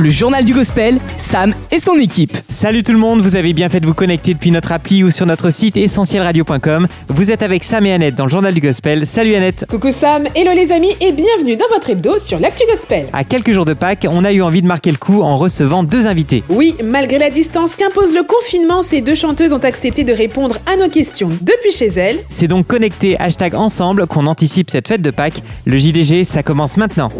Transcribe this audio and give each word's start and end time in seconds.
Le 0.00 0.10
journal 0.10 0.44
du 0.44 0.54
gospel, 0.54 0.96
Sam 1.16 1.52
et 1.72 1.80
son 1.80 1.96
équipe. 1.96 2.36
Salut 2.48 2.84
tout 2.84 2.92
le 2.92 2.98
monde, 2.98 3.20
vous 3.20 3.34
avez 3.34 3.52
bien 3.52 3.68
fait 3.68 3.80
de 3.80 3.86
vous 3.86 3.94
connecter 3.94 4.32
depuis 4.32 4.52
notre 4.52 4.70
appli 4.70 5.02
ou 5.02 5.10
sur 5.10 5.26
notre 5.26 5.50
site 5.50 5.76
essentielradio.com. 5.76 6.86
Vous 7.08 7.32
êtes 7.32 7.42
avec 7.42 7.64
Sam 7.64 7.84
et 7.84 7.92
Annette 7.92 8.14
dans 8.14 8.22
le 8.26 8.30
journal 8.30 8.54
du 8.54 8.60
gospel. 8.60 9.06
Salut 9.06 9.34
Annette 9.34 9.66
Coucou 9.68 9.90
Sam, 9.90 10.28
hello 10.36 10.52
les 10.54 10.70
amis 10.70 10.92
et 11.00 11.10
bienvenue 11.10 11.56
dans 11.56 11.66
votre 11.74 11.90
hebdo 11.90 12.20
sur 12.20 12.38
l'actu 12.38 12.62
gospel. 12.70 13.06
À 13.12 13.24
quelques 13.24 13.50
jours 13.50 13.64
de 13.64 13.74
Pâques, 13.74 14.06
on 14.08 14.24
a 14.24 14.30
eu 14.32 14.40
envie 14.40 14.62
de 14.62 14.68
marquer 14.68 14.92
le 14.92 14.98
coup 14.98 15.22
en 15.22 15.36
recevant 15.36 15.82
deux 15.82 16.06
invités. 16.06 16.44
Oui, 16.48 16.76
malgré 16.84 17.18
la 17.18 17.30
distance 17.30 17.74
qu'impose 17.74 18.14
le 18.14 18.22
confinement, 18.22 18.84
ces 18.84 19.00
deux 19.00 19.16
chanteuses 19.16 19.52
ont 19.52 19.58
accepté 19.58 20.04
de 20.04 20.12
répondre 20.12 20.58
à 20.72 20.76
nos 20.76 20.88
questions 20.88 21.30
depuis 21.40 21.72
chez 21.72 21.88
elles. 21.88 22.20
C'est 22.30 22.46
donc 22.46 22.68
connecté 22.68 23.18
hashtag 23.18 23.56
ensemble 23.56 24.06
qu'on 24.06 24.28
anticipe 24.28 24.70
cette 24.70 24.86
fête 24.86 25.02
de 25.02 25.10
Pâques. 25.10 25.42
Le 25.66 25.76
JDG, 25.76 26.22
ça 26.22 26.44
commence 26.44 26.76
maintenant. 26.76 27.10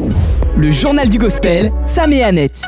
Le 0.59 0.73
journal 0.73 1.09
du 1.09 1.19
gospel, 1.19 1.71
Sam 1.85 2.13
et 2.13 2.25
Annette. 2.25 2.68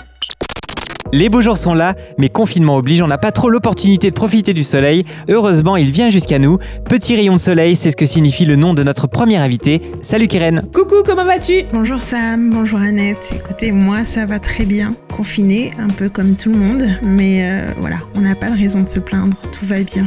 Les 1.12 1.28
beaux 1.28 1.40
jours 1.40 1.56
sont 1.56 1.74
là, 1.74 1.94
mais 2.18 2.28
confinement 2.28 2.76
oblige, 2.76 3.02
on 3.02 3.08
n'a 3.08 3.18
pas 3.18 3.32
trop 3.32 3.50
l'opportunité 3.50 4.10
de 4.10 4.14
profiter 4.14 4.54
du 4.54 4.62
soleil. 4.62 5.04
Heureusement, 5.28 5.76
il 5.76 5.90
vient 5.90 6.08
jusqu'à 6.08 6.38
nous. 6.38 6.58
Petit 6.88 7.16
rayon 7.16 7.34
de 7.34 7.40
soleil, 7.40 7.74
c'est 7.74 7.90
ce 7.90 7.96
que 7.96 8.06
signifie 8.06 8.44
le 8.44 8.54
nom 8.54 8.74
de 8.74 8.84
notre 8.84 9.08
premier 9.08 9.36
invité. 9.36 9.82
Salut 10.02 10.28
Keren 10.28 10.68
Coucou, 10.72 11.02
comment 11.04 11.24
vas-tu? 11.24 11.64
Bonjour 11.72 12.00
Sam, 12.00 12.50
bonjour 12.50 12.78
Annette. 12.78 13.34
Écoutez, 13.34 13.72
moi 13.72 14.04
ça 14.04 14.24
va 14.24 14.38
très 14.38 14.64
bien. 14.64 14.92
Confiné, 15.12 15.72
un 15.80 15.88
peu 15.88 16.08
comme 16.08 16.36
tout 16.36 16.50
le 16.50 16.58
monde, 16.58 16.84
mais 17.02 17.40
euh, 17.42 17.66
voilà, 17.80 17.96
on 18.14 18.20
n'a 18.20 18.36
pas 18.36 18.50
de 18.50 18.56
raison 18.56 18.80
de 18.80 18.88
se 18.88 19.00
plaindre, 19.00 19.36
tout 19.50 19.66
va 19.66 19.82
bien. 19.82 20.06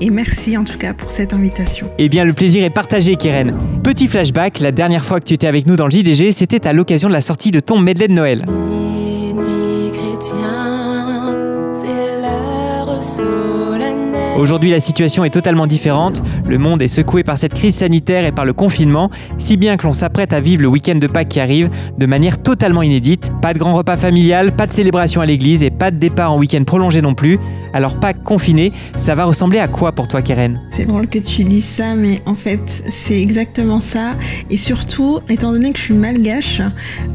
Et 0.00 0.10
merci 0.10 0.56
en 0.56 0.64
tout 0.64 0.76
cas 0.76 0.92
pour 0.92 1.12
cette 1.12 1.32
invitation. 1.32 1.88
Eh 1.98 2.08
bien, 2.08 2.24
le 2.24 2.32
plaisir 2.32 2.64
est 2.64 2.70
partagé, 2.70 3.14
Keren. 3.14 3.54
Petit 3.84 4.08
flashback, 4.08 4.58
la 4.58 4.72
dernière 4.72 5.04
fois 5.04 5.20
que 5.20 5.24
tu 5.24 5.34
étais 5.34 5.46
avec 5.46 5.68
nous 5.68 5.76
dans 5.76 5.84
le 5.84 5.92
JDG, 5.92 6.32
c'était 6.32 6.66
à 6.66 6.72
l'occasion 6.72 7.06
de 7.06 7.12
la 7.12 7.20
sortie 7.20 7.52
de 7.52 7.60
ton 7.60 7.78
medley 7.78 8.08
de 8.08 8.12
Noël. 8.12 8.44
Aujourd'hui, 14.36 14.70
la 14.70 14.80
situation 14.80 15.24
est 15.24 15.30
totalement 15.30 15.66
différente. 15.66 16.22
Le 16.46 16.58
monde 16.58 16.82
est 16.82 16.88
secoué 16.88 17.22
par 17.22 17.38
cette 17.38 17.54
crise 17.54 17.76
sanitaire 17.76 18.24
et 18.24 18.32
par 18.32 18.44
le 18.44 18.52
confinement, 18.52 19.10
si 19.38 19.56
bien 19.56 19.76
que 19.76 19.86
l'on 19.86 19.92
s'apprête 19.92 20.32
à 20.32 20.40
vivre 20.40 20.62
le 20.62 20.68
week-end 20.68 20.96
de 20.96 21.06
Pâques 21.06 21.28
qui 21.28 21.40
arrive 21.40 21.70
de 21.96 22.06
manière 22.06 22.42
totalement 22.42 22.82
inédite. 22.82 23.32
Pas 23.40 23.54
de 23.54 23.58
grand 23.58 23.74
repas 23.74 23.96
familial, 23.96 24.54
pas 24.54 24.66
de 24.66 24.72
célébration 24.72 25.20
à 25.20 25.26
l'église 25.26 25.62
et 25.62 25.70
pas 25.70 25.90
de 25.90 25.96
départ 25.96 26.32
en 26.32 26.38
week-end 26.38 26.62
prolongé 26.64 27.00
non 27.00 27.14
plus. 27.14 27.38
Alors 27.72 27.98
Pâques 27.98 28.22
confiné, 28.22 28.72
ça 28.96 29.14
va 29.14 29.24
ressembler 29.24 29.58
à 29.58 29.68
quoi 29.68 29.92
pour 29.92 30.08
toi, 30.08 30.20
Keren? 30.20 30.60
C'est 30.70 30.84
drôle 30.84 31.06
que 31.06 31.18
tu 31.18 31.44
dises 31.44 31.64
ça, 31.64 31.94
mais 31.94 32.20
en 32.26 32.34
fait 32.34 32.60
c'est 32.88 33.20
exactement 33.20 33.80
ça. 33.80 34.12
Et 34.50 34.56
surtout, 34.56 35.20
étant 35.28 35.52
donné 35.52 35.72
que 35.72 35.78
je 35.78 35.84
suis 35.84 35.94
malgache, 35.94 36.60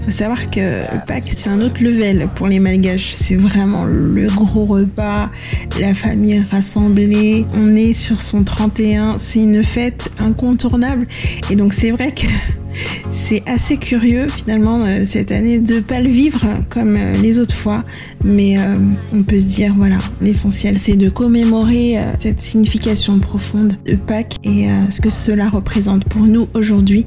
faut 0.05 0.11
savoir 0.11 0.50
que 0.50 0.83
Pâques 1.05 1.30
c'est 1.36 1.50
un 1.50 1.61
autre 1.61 1.81
level 1.83 2.28
pour 2.36 2.48
les 2.48 2.59
malgaches. 2.59 3.14
C'est 3.16 3.36
vraiment 3.36 3.86
le 3.86 4.28
gros 4.28 4.66
repas, 4.66 5.30
la 5.80 5.94
famille 5.94 6.42
rassemblée. 6.52 7.45
On 7.55 7.75
est 7.75 7.94
sur 7.94 8.22
son 8.22 8.44
31, 8.44 9.17
c'est 9.18 9.40
une 9.40 9.64
fête 9.64 10.12
incontournable. 10.20 11.08
Et 11.50 11.56
donc 11.56 11.73
c'est 11.73 11.92
vrai 11.92 12.12
que 12.12 12.28
c'est 13.12 13.44
assez 13.46 13.78
curieux 13.78 14.28
finalement 14.28 14.84
euh, 14.86 15.02
cette 15.06 15.32
année 15.32 15.60
de 15.60 15.80
pas 15.80 16.02
le 16.02 16.10
vivre 16.10 16.46
comme 16.70 16.96
euh, 16.96 17.14
les 17.14 17.40
autres 17.40 17.56
fois, 17.56 17.84
mais 18.23 18.58
euh, 18.58 18.78
on 19.14 19.23
peut 19.23 19.40
se 19.40 19.46
dire 19.46 19.73
voilà, 19.76 19.98
l'essentiel 20.22 20.78
c'est 20.80 20.96
de 20.96 21.10
commémorer 21.10 21.98
euh, 21.98 22.14
cette 22.20 22.42
signification 22.42 23.20
profonde 23.20 23.76
de 23.86 23.96
Pâques 23.96 24.36
et 24.44 24.70
euh, 24.70 24.90
ce 24.90 25.02
que 25.02 25.10
cela 25.10 25.50
représente 25.50 26.06
pour 26.06 26.22
nous 26.22 26.48
aujourd'hui. 26.54 27.06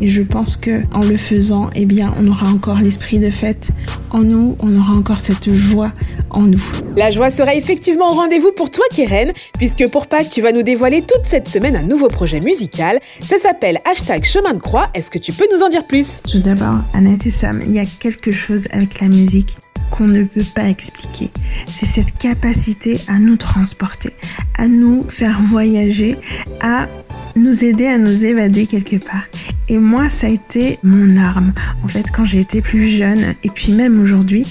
Et 0.00 0.08
je 0.08 0.22
pense 0.22 0.56
que 0.56 0.82
en 0.94 1.00
le 1.00 1.16
faisant, 1.16 1.70
eh 1.74 1.86
bien, 1.86 2.14
on 2.20 2.26
aura 2.26 2.48
encore 2.48 2.78
l'esprit 2.78 3.18
de 3.18 3.30
fête 3.30 3.70
en 4.10 4.20
nous, 4.20 4.56
on 4.60 4.76
aura 4.76 4.94
encore 4.94 5.20
cette 5.20 5.54
joie 5.54 5.90
en 6.30 6.42
nous. 6.42 6.62
La 6.96 7.10
joie 7.10 7.30
sera 7.30 7.54
effectivement 7.54 8.10
au 8.10 8.14
rendez-vous 8.14 8.52
pour 8.52 8.70
toi 8.70 8.84
Keren, 8.94 9.32
puisque 9.58 9.88
pour 9.90 10.06
Pâques 10.06 10.30
tu 10.30 10.42
vas 10.42 10.52
nous 10.52 10.62
dévoiler 10.62 11.02
toute 11.02 11.24
cette 11.24 11.48
semaine 11.48 11.76
un 11.76 11.82
nouveau 11.82 12.08
projet 12.08 12.40
musical. 12.40 13.00
Ça 13.20 13.38
s'appelle 13.38 13.78
hashtag 13.90 14.24
chemin 14.24 14.54
de 14.54 14.60
croix, 14.60 14.90
est-ce 14.94 15.10
que 15.10 15.18
tu 15.18 15.32
peux 15.32 15.46
nous 15.54 15.62
en 15.62 15.68
dire 15.68 15.86
plus? 15.86 16.20
Tout 16.30 16.40
d'abord, 16.40 16.78
Annette 16.94 17.26
et 17.26 17.30
Sam, 17.30 17.62
il 17.64 17.72
y 17.72 17.78
a 17.78 17.84
quelque 17.84 18.32
chose 18.32 18.66
avec 18.72 19.00
la 19.00 19.08
musique 19.08 19.56
qu'on 19.92 20.06
ne 20.06 20.24
peut 20.24 20.44
pas 20.54 20.68
expliquer. 20.68 21.30
C'est 21.66 21.86
cette 21.86 22.18
capacité 22.18 22.98
à 23.08 23.18
nous 23.18 23.36
transporter, 23.36 24.10
à 24.56 24.66
nous 24.66 25.02
faire 25.02 25.38
voyager, 25.42 26.16
à 26.62 26.88
nous 27.36 27.64
aider 27.64 27.86
à 27.86 27.98
nous 27.98 28.24
évader 28.24 28.66
quelque 28.66 28.96
part. 28.96 29.24
Et 29.68 29.78
moi, 29.78 30.08
ça 30.08 30.26
a 30.26 30.30
été 30.30 30.78
mon 30.82 31.16
arme. 31.16 31.52
En 31.84 31.88
fait, 31.88 32.10
quand 32.10 32.26
j'ai 32.26 32.40
été 32.40 32.60
plus 32.60 32.86
jeune, 32.86 33.34
et 33.44 33.48
puis 33.48 33.72
même 33.72 34.00
aujourd'hui, 34.00 34.46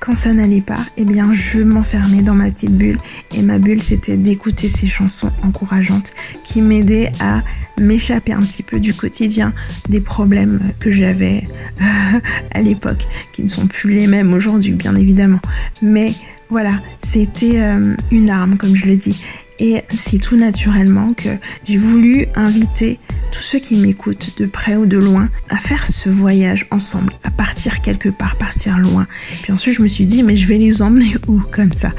quand 0.00 0.16
ça 0.16 0.32
n'allait 0.32 0.60
pas, 0.60 0.78
eh 0.96 1.04
bien, 1.04 1.32
je 1.34 1.60
m'enfermais 1.60 2.22
dans 2.22 2.34
ma 2.34 2.50
petite 2.50 2.76
bulle. 2.76 2.98
Et 3.34 3.42
ma 3.42 3.58
bulle, 3.58 3.82
c'était 3.82 4.16
d'écouter 4.16 4.68
ces 4.68 4.86
chansons 4.86 5.32
encourageantes 5.42 6.12
qui 6.44 6.62
m'aidaient 6.62 7.12
à 7.20 7.42
m'échapper 7.80 8.32
un 8.32 8.40
petit 8.40 8.62
peu 8.62 8.80
du 8.80 8.94
quotidien, 8.94 9.52
des 9.88 10.00
problèmes 10.00 10.60
que 10.80 10.90
j'avais 10.90 11.42
à 12.52 12.62
l'époque, 12.62 13.06
qui 13.32 13.42
ne 13.42 13.48
sont 13.48 13.66
plus 13.66 13.92
les 13.92 14.06
mêmes 14.06 14.32
aujourd'hui, 14.32 14.72
bien 14.72 14.94
évidemment. 14.96 15.40
Mais 15.82 16.12
voilà, 16.50 16.80
c'était 17.06 17.60
euh, 17.60 17.96
une 18.10 18.30
arme, 18.30 18.56
comme 18.56 18.74
je 18.76 18.86
le 18.86 18.96
dis. 18.96 19.24
Et 19.58 19.82
c'est 19.88 20.18
tout 20.18 20.36
naturellement 20.36 21.14
que 21.14 21.30
j'ai 21.64 21.78
voulu 21.78 22.26
inviter 22.34 22.98
tous 23.32 23.42
ceux 23.42 23.58
qui 23.58 23.76
m'écoutent 23.76 24.38
de 24.38 24.46
près 24.46 24.76
ou 24.76 24.86
de 24.86 24.98
loin 24.98 25.28
à 25.48 25.56
faire 25.56 25.86
ce 25.86 26.10
voyage 26.10 26.66
ensemble, 26.70 27.12
à 27.24 27.30
partir 27.30 27.80
quelque 27.80 28.08
part, 28.08 28.36
partir 28.36 28.78
loin. 28.78 29.06
Puis 29.42 29.52
ensuite, 29.52 29.76
je 29.76 29.82
me 29.82 29.88
suis 29.88 30.06
dit, 30.06 30.22
mais 30.22 30.36
je 30.36 30.46
vais 30.46 30.58
les 30.58 30.82
emmener 30.82 31.16
où 31.28 31.40
comme 31.52 31.72
ça? 31.72 31.90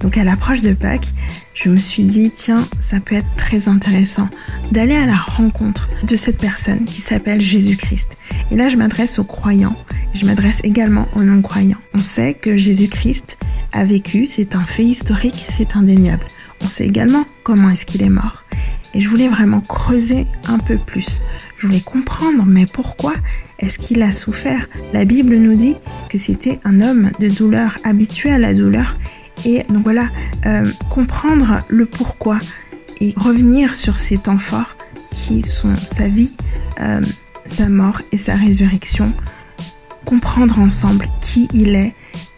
Donc 0.00 0.16
à 0.16 0.24
l'approche 0.24 0.62
de 0.62 0.72
Pâques, 0.72 1.12
je 1.54 1.68
me 1.68 1.76
suis 1.76 2.04
dit, 2.04 2.32
tiens, 2.34 2.64
ça 2.80 3.00
peut 3.00 3.16
être 3.16 3.36
très 3.36 3.68
intéressant 3.68 4.28
d'aller 4.72 4.96
à 4.96 5.04
la 5.04 5.16
rencontre 5.16 5.88
de 6.04 6.16
cette 6.16 6.38
personne 6.38 6.84
qui 6.84 7.02
s'appelle 7.02 7.42
Jésus-Christ. 7.42 8.16
Et 8.50 8.56
là, 8.56 8.70
je 8.70 8.76
m'adresse 8.76 9.18
aux 9.18 9.24
croyants, 9.24 9.76
je 10.14 10.24
m'adresse 10.24 10.56
également 10.64 11.06
aux 11.16 11.22
non-croyants. 11.22 11.78
On 11.94 11.98
sait 11.98 12.34
que 12.34 12.56
Jésus-Christ 12.56 13.36
a 13.72 13.84
vécu, 13.84 14.26
c'est 14.26 14.54
un 14.54 14.60
fait 14.60 14.84
historique, 14.84 15.44
c'est 15.48 15.76
indéniable. 15.76 16.26
On 16.62 16.66
sait 16.66 16.86
également 16.86 17.24
comment 17.42 17.70
est-ce 17.70 17.86
qu'il 17.86 18.02
est 18.02 18.10
mort. 18.10 18.44
Et 18.94 19.00
je 19.00 19.08
voulais 19.08 19.28
vraiment 19.28 19.60
creuser 19.60 20.26
un 20.48 20.58
peu 20.58 20.76
plus. 20.76 21.20
Je 21.58 21.66
voulais 21.66 21.80
comprendre, 21.80 22.44
mais 22.46 22.66
pourquoi 22.66 23.12
est-ce 23.58 23.78
qu'il 23.78 24.02
a 24.02 24.10
souffert? 24.10 24.66
La 24.92 25.04
Bible 25.04 25.36
nous 25.36 25.54
dit 25.54 25.76
que 26.08 26.18
c'était 26.18 26.58
un 26.64 26.80
homme 26.80 27.10
de 27.20 27.28
douleur, 27.28 27.76
habitué 27.84 28.30
à 28.30 28.38
la 28.38 28.54
douleur. 28.54 28.96
Et 29.44 29.64
donc 29.68 29.84
voilà, 29.84 30.08
euh, 30.46 30.64
comprendre 30.90 31.60
le 31.68 31.86
pourquoi 31.86 32.38
et 33.00 33.14
revenir 33.16 33.74
sur 33.74 33.96
ces 33.96 34.18
temps 34.18 34.38
forts 34.38 34.76
qui 35.12 35.42
sont 35.42 35.74
sa 35.76 36.08
vie, 36.08 36.34
euh, 36.80 37.00
sa 37.46 37.68
mort 37.68 38.00
et 38.12 38.16
sa 38.16 38.34
résurrection. 38.34 39.12
Comprendre 40.04 40.58
ensemble 40.58 41.08
qui 41.20 41.48
il 41.52 41.74
est 41.74 41.94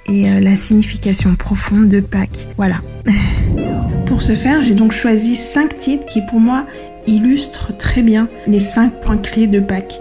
et 0.09 0.29
euh, 0.29 0.41
la 0.41 0.57
signification 0.57 1.35
profonde 1.35 1.89
de 1.89 2.01
Pâques. 2.01 2.47
Voilà. 2.57 2.79
Pour 4.07 4.23
ce 4.23 4.35
faire, 4.35 4.63
j'ai 4.63 4.75
donc 4.75 4.93
choisi 4.93 5.37
cinq 5.37 5.79
titres 5.79 6.07
qui 6.07 6.21
pour 6.29 6.39
moi 6.39 6.67
illustrent 7.07 7.77
très 7.77 8.03
bien 8.03 8.29
les 8.47 8.61
cinq 8.61 9.01
points 9.01 9.17
clés 9.17 9.47
de 9.47 9.59
Pâques. 9.59 9.99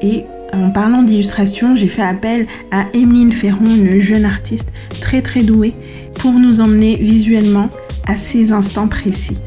Et 0.00 0.24
en 0.52 0.70
parlant 0.70 1.02
d'illustration, 1.02 1.76
j'ai 1.76 1.88
fait 1.88 2.02
appel 2.02 2.46
à 2.70 2.86
Emeline 2.94 3.32
Ferron, 3.32 3.68
une 3.68 4.00
jeune 4.00 4.24
artiste 4.24 4.68
très 5.00 5.22
très 5.22 5.42
douée, 5.42 5.74
pour 6.18 6.32
nous 6.32 6.60
emmener 6.60 6.96
visuellement 6.96 7.68
à 8.06 8.16
ces 8.16 8.52
instants 8.52 8.88
précis. 8.88 9.38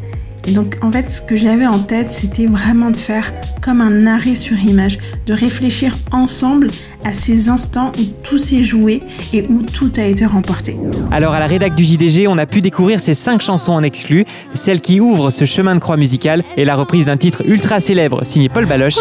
Et 0.47 0.51
donc 0.51 0.77
en 0.81 0.91
fait, 0.91 1.09
ce 1.09 1.21
que 1.21 1.35
j'avais 1.35 1.67
en 1.67 1.79
tête, 1.79 2.11
c'était 2.11 2.47
vraiment 2.47 2.91
de 2.91 2.97
faire 2.97 3.31
comme 3.61 3.81
un 3.81 4.07
arrêt 4.07 4.35
sur 4.35 4.57
image, 4.59 4.97
de 5.25 5.33
réfléchir 5.33 5.97
ensemble 6.11 6.71
à 7.03 7.13
ces 7.13 7.49
instants 7.49 7.91
où 7.97 8.03
tout 8.23 8.37
s'est 8.37 8.63
joué 8.63 9.01
et 9.33 9.45
où 9.49 9.63
tout 9.63 9.91
a 9.97 10.03
été 10.03 10.25
remporté. 10.25 10.75
Alors 11.11 11.33
à 11.33 11.39
la 11.39 11.47
rédac 11.47 11.75
du 11.75 11.83
JDG, 11.83 12.27
on 12.27 12.37
a 12.37 12.45
pu 12.45 12.61
découvrir 12.61 12.99
ces 12.99 13.13
cinq 13.13 13.41
chansons 13.41 13.73
en 13.73 13.83
exclu, 13.83 14.25
celle 14.53 14.81
qui 14.81 14.99
ouvre 14.99 15.29
ce 15.29 15.45
chemin 15.45 15.75
de 15.75 15.79
croix 15.79 15.97
musical 15.97 16.43
et 16.57 16.65
la 16.65 16.75
reprise 16.75 17.05
d'un 17.05 17.17
titre 17.17 17.43
ultra 17.45 17.79
célèbre 17.79 18.23
signé 18.25 18.49
Paul 18.49 18.65
Baloche. 18.65 18.97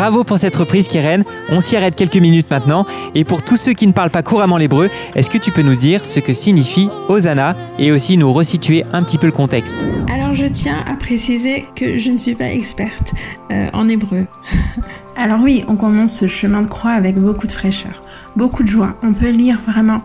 Bravo 0.00 0.24
pour 0.24 0.38
cette 0.38 0.56
reprise, 0.56 0.88
Keren. 0.88 1.24
On 1.50 1.60
s'y 1.60 1.76
arrête 1.76 1.94
quelques 1.94 2.16
minutes 2.16 2.50
maintenant. 2.50 2.86
Et 3.14 3.24
pour 3.24 3.42
tous 3.42 3.56
ceux 3.56 3.74
qui 3.74 3.86
ne 3.86 3.92
parlent 3.92 4.10
pas 4.10 4.22
couramment 4.22 4.56
l'hébreu, 4.56 4.88
est-ce 5.14 5.28
que 5.28 5.36
tu 5.36 5.50
peux 5.50 5.60
nous 5.60 5.74
dire 5.74 6.06
ce 6.06 6.20
que 6.20 6.32
signifie 6.32 6.88
Hosanna 7.08 7.54
et 7.78 7.92
aussi 7.92 8.16
nous 8.16 8.32
resituer 8.32 8.82
un 8.94 9.02
petit 9.02 9.18
peu 9.18 9.26
le 9.26 9.32
contexte? 9.32 9.84
Alors 10.10 10.19
je 10.34 10.46
tiens 10.46 10.84
à 10.86 10.96
préciser 10.96 11.66
que 11.74 11.98
je 11.98 12.10
ne 12.10 12.18
suis 12.18 12.34
pas 12.34 12.52
experte 12.52 13.14
euh, 13.50 13.68
en 13.72 13.88
hébreu. 13.88 14.26
Alors 15.16 15.40
oui, 15.40 15.64
on 15.68 15.76
commence 15.76 16.16
ce 16.16 16.28
chemin 16.28 16.62
de 16.62 16.66
croix 16.66 16.92
avec 16.92 17.16
beaucoup 17.16 17.46
de 17.46 17.52
fraîcheur, 17.52 18.02
beaucoup 18.36 18.62
de 18.62 18.68
joie. 18.68 18.96
On 19.02 19.12
peut 19.12 19.30
lire 19.30 19.58
vraiment 19.66 19.98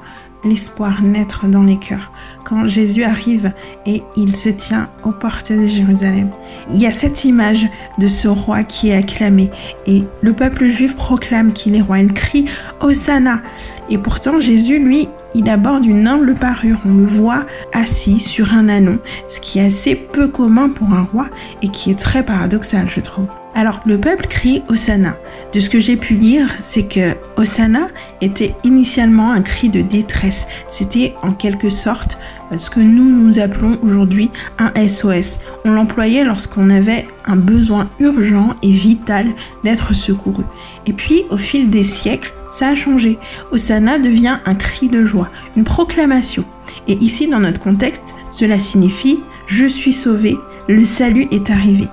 l'espoir 0.46 1.02
naître 1.02 1.48
dans 1.48 1.64
les 1.64 1.78
cœurs. 1.78 2.12
Quand 2.44 2.68
Jésus 2.68 3.04
arrive 3.04 3.52
et 3.86 4.04
il 4.16 4.36
se 4.36 4.50
tient 4.50 4.88
aux 5.04 5.12
portes 5.12 5.52
de 5.52 5.68
Jérusalem, 5.68 6.30
il 6.70 6.78
y 6.78 6.86
a 6.86 6.92
cette 6.92 7.26
image 7.26 7.68
de 7.98 8.08
ce 8.08 8.28
roi 8.28 8.64
qui 8.64 8.90
est 8.90 8.96
acclamé 8.96 9.50
et 9.88 10.04
le 10.22 10.34
peuple 10.34 10.68
juif 10.68 10.96
proclame 10.96 11.54
qu'il 11.54 11.76
est 11.76 11.82
roi. 11.82 12.00
Il 12.00 12.14
crie 12.14 12.46
Hosanna. 12.80 13.42
Et 13.90 13.98
pourtant, 13.98 14.40
Jésus, 14.40 14.80
lui, 14.80 15.08
il 15.36 15.50
aborde 15.50 15.86
une 15.86 16.08
humble 16.08 16.36
parure. 16.36 16.80
On 16.86 16.94
le 16.94 17.06
voit 17.06 17.46
assis 17.74 18.20
sur 18.20 18.54
un 18.54 18.70
anon, 18.70 19.00
ce 19.28 19.40
qui 19.40 19.60
est 19.60 19.66
assez 19.66 19.96
peu 19.96 20.28
commun 20.28 20.70
pour 20.70 20.92
un 20.94 21.04
roi 21.04 21.28
et 21.62 21.68
qui 21.68 21.92
est 21.92 22.00
très 22.00 22.24
paradoxal, 22.24 22.90
je 22.90 23.02
trouve. 23.02 23.28
Alors, 23.58 23.80
le 23.86 23.98
peuple 23.98 24.28
crie 24.28 24.64
Hosanna. 24.68 25.16
De 25.54 25.62
ce 25.62 25.70
que 25.70 25.80
j'ai 25.80 25.96
pu 25.96 26.16
lire, 26.16 26.54
c'est 26.62 26.84
que 26.84 27.16
Hosanna 27.38 27.88
était 28.20 28.54
initialement 28.66 29.32
un 29.32 29.42
cri 29.42 29.70
de 29.70 29.80
détresse. 29.80 30.46
C'était 30.70 31.14
en 31.24 31.32
quelque 31.32 31.70
sorte 31.70 32.18
euh, 32.52 32.58
ce 32.58 32.70
que 32.70 32.82
nous 32.82 33.06
nous 33.06 33.40
appelons 33.40 33.80
aujourd'hui 33.82 34.30
un 34.60 34.74
SOS. 34.86 35.40
On 35.64 35.72
l'employait 35.72 36.26
lorsqu'on 36.26 36.70
avait 36.70 37.08
un 37.26 37.38
besoin 37.38 37.90
urgent 38.02 38.56
et 38.62 38.74
vital 38.74 39.28
d'être 39.64 39.94
secouru. 39.94 40.44
Et 40.86 40.92
puis, 40.92 41.24
au 41.30 41.38
fil 41.38 41.70
des 41.70 41.86
siècles, 41.86 42.34
ça 42.52 42.68
a 42.68 42.76
changé. 42.76 43.18
Hosanna 43.54 44.00
devient 44.00 44.40
un 44.46 44.56
cri 44.56 44.90
de 44.90 45.06
joie, 45.06 45.30
une 45.56 45.64
proclamation. 45.64 46.44
Et 46.90 46.98
ici, 46.98 47.28
dans 47.28 47.40
notre 47.40 47.62
contexte, 47.62 48.16
cela 48.30 48.60
signifie 48.60 49.20
Je 49.48 49.66
suis 49.66 49.94
sauvé, 49.94 50.36
le 50.68 50.84
salut 50.84 51.30
est 51.32 51.50
arrivé. 51.50 51.88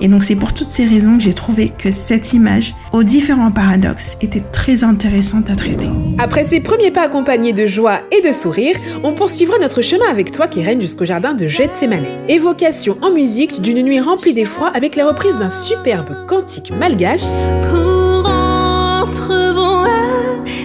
Et 0.00 0.08
donc 0.08 0.22
c'est 0.24 0.34
pour 0.34 0.52
toutes 0.52 0.68
ces 0.68 0.84
raisons 0.84 1.16
que 1.16 1.22
j'ai 1.22 1.34
trouvé 1.34 1.72
que 1.76 1.90
cette 1.90 2.32
image, 2.32 2.74
aux 2.92 3.02
différents 3.02 3.50
paradoxes, 3.50 4.16
était 4.20 4.42
très 4.52 4.84
intéressante 4.84 5.50
à 5.50 5.56
traiter. 5.56 5.88
Après 6.18 6.44
ces 6.44 6.60
premiers 6.60 6.90
pas 6.90 7.02
accompagnés 7.02 7.52
de 7.52 7.66
joie 7.66 8.00
et 8.10 8.26
de 8.26 8.32
sourire, 8.32 8.76
on 9.02 9.14
poursuivra 9.14 9.58
notre 9.58 9.82
chemin 9.82 10.06
avec 10.10 10.30
toi 10.30 10.48
qui 10.48 10.62
règne 10.62 10.80
jusqu'au 10.80 11.04
jardin 11.04 11.34
de 11.34 11.46
Gethsemane. 11.46 12.06
Évocation 12.28 12.96
en 13.02 13.10
musique 13.10 13.60
d'une 13.62 13.82
nuit 13.82 14.00
remplie 14.00 14.34
d'effroi 14.34 14.70
avec 14.74 14.96
la 14.96 15.06
reprise 15.06 15.38
d'un 15.38 15.50
superbe 15.50 16.26
cantique 16.26 16.72
malgache. 16.72 17.28
Pour 17.70 18.26
entrevoir 18.26 19.88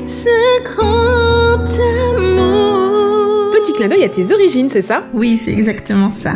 ce 0.04 0.64
grand 0.64 1.66
amour. 2.18 2.89
Petit 3.70 3.88
clin 3.88 4.04
à 4.04 4.10
tes 4.10 4.34
origines, 4.34 4.68
c'est 4.68 4.82
ça? 4.82 5.06
Oui, 5.14 5.38
c'est 5.38 5.52
exactement 5.52 6.10
ça. 6.10 6.34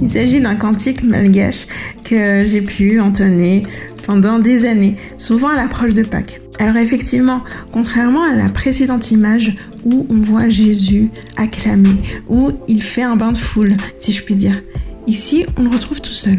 Il 0.00 0.08
s'agit 0.08 0.40
d'un 0.40 0.54
cantique 0.54 1.02
malgache 1.02 1.66
que 2.04 2.44
j'ai 2.44 2.60
pu 2.60 3.00
entonner 3.00 3.62
pendant 4.04 4.38
des 4.38 4.66
années, 4.66 4.94
souvent 5.16 5.48
à 5.48 5.56
l'approche 5.56 5.94
de 5.94 6.04
Pâques. 6.04 6.40
Alors 6.60 6.76
effectivement, 6.76 7.42
contrairement 7.72 8.22
à 8.22 8.36
la 8.36 8.48
précédente 8.50 9.10
image 9.10 9.56
où 9.84 10.06
on 10.10 10.16
voit 10.16 10.48
Jésus 10.48 11.08
acclamer, 11.36 12.02
où 12.28 12.52
il 12.68 12.84
fait 12.84 13.02
un 13.02 13.16
bain 13.16 13.32
de 13.32 13.36
foule, 13.36 13.76
si 13.98 14.12
je 14.12 14.22
puis 14.22 14.36
dire, 14.36 14.62
ici 15.08 15.44
on 15.58 15.64
le 15.64 15.70
retrouve 15.70 16.00
tout 16.00 16.12
seul. 16.12 16.38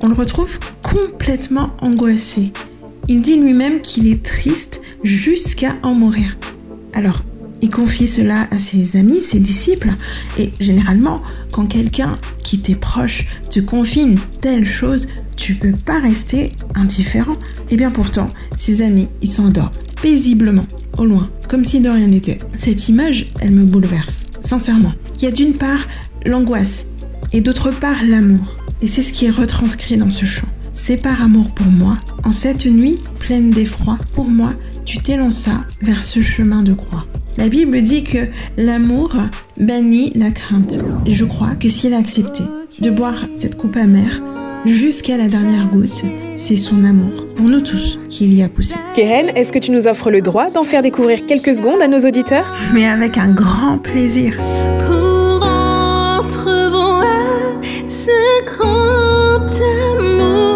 On 0.00 0.06
le 0.06 0.14
retrouve 0.14 0.60
complètement 0.82 1.70
angoissé. 1.80 2.52
Il 3.08 3.20
dit 3.20 3.36
lui-même 3.36 3.80
qu'il 3.80 4.06
est 4.06 4.22
triste 4.22 4.80
jusqu'à 5.02 5.74
en 5.82 5.94
mourir. 5.94 6.36
Alors, 6.92 7.24
il 7.62 7.70
confie 7.70 8.08
cela 8.08 8.48
à 8.50 8.58
ses 8.58 8.96
amis, 8.96 9.22
ses 9.22 9.38
disciples. 9.38 9.94
Et 10.38 10.52
généralement, 10.60 11.22
quand 11.52 11.66
quelqu'un 11.66 12.18
qui 12.42 12.58
t'est 12.58 12.74
proche 12.74 13.26
te 13.48 13.60
confie 13.60 14.02
une 14.02 14.18
telle 14.40 14.66
chose, 14.66 15.08
tu 15.36 15.54
peux 15.54 15.72
pas 15.72 16.00
rester 16.00 16.52
indifférent. 16.74 17.36
Et 17.70 17.76
bien 17.76 17.90
pourtant, 17.90 18.28
ses 18.56 18.82
amis, 18.82 19.08
ils 19.22 19.28
s'endorment 19.28 19.70
paisiblement, 20.02 20.66
au 20.98 21.04
loin, 21.04 21.30
comme 21.48 21.64
si 21.64 21.80
de 21.80 21.88
rien 21.88 22.08
n'était. 22.08 22.38
Cette 22.58 22.88
image, 22.88 23.26
elle 23.40 23.52
me 23.52 23.64
bouleverse, 23.64 24.26
sincèrement. 24.40 24.92
Il 25.18 25.24
y 25.24 25.28
a 25.28 25.30
d'une 25.30 25.54
part 25.54 25.86
l'angoisse 26.26 26.86
et 27.32 27.40
d'autre 27.40 27.70
part 27.70 28.02
l'amour. 28.04 28.58
Et 28.82 28.88
c'est 28.88 29.02
ce 29.02 29.12
qui 29.12 29.26
est 29.26 29.30
retranscrit 29.30 29.96
dans 29.96 30.10
ce 30.10 30.26
chant. 30.26 30.48
C'est 30.72 30.96
par 30.96 31.22
amour 31.22 31.50
pour 31.50 31.66
moi, 31.66 31.98
en 32.24 32.32
cette 32.32 32.66
nuit 32.66 32.98
pleine 33.20 33.50
d'effroi, 33.50 33.96
pour 34.14 34.28
moi, 34.28 34.50
tu 34.84 34.98
t'élanças 34.98 35.60
vers 35.80 36.02
ce 36.02 36.20
chemin 36.20 36.62
de 36.62 36.72
croix. 36.72 37.06
La 37.38 37.48
Bible 37.48 37.80
dit 37.80 38.04
que 38.04 38.28
l'amour 38.58 39.14
bannit 39.58 40.12
la 40.14 40.30
crainte. 40.30 40.78
Et 41.06 41.14
je 41.14 41.24
crois 41.24 41.54
que 41.58 41.68
s'il 41.68 41.94
a 41.94 41.98
accepté 41.98 42.42
de 42.80 42.90
boire 42.90 43.24
cette 43.36 43.56
coupe 43.56 43.76
amère 43.76 44.20
jusqu'à 44.66 45.16
la 45.16 45.28
dernière 45.28 45.66
goutte, 45.68 46.04
c'est 46.36 46.58
son 46.58 46.84
amour 46.84 47.24
pour 47.36 47.46
nous 47.46 47.60
tous 47.60 47.98
qui 48.08 48.26
l'y 48.26 48.42
a 48.42 48.48
poussé. 48.48 48.74
Keren, 48.94 49.30
est-ce 49.34 49.50
que 49.50 49.58
tu 49.58 49.70
nous 49.70 49.86
offres 49.86 50.10
le 50.10 50.20
droit 50.20 50.50
d'en 50.50 50.64
faire 50.64 50.82
découvrir 50.82 51.24
quelques 51.26 51.54
secondes 51.54 51.80
à 51.80 51.88
nos 51.88 52.00
auditeurs? 52.00 52.52
Mais 52.74 52.86
avec 52.86 53.16
un 53.16 53.30
grand 53.32 53.78
plaisir. 53.78 54.36
Pour 54.86 55.42
entrevoir 55.42 57.04
ce 57.62 58.10
grand 58.44 59.46
amour 59.96 60.52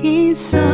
qui 0.00 0.34
s'offre 0.34 0.73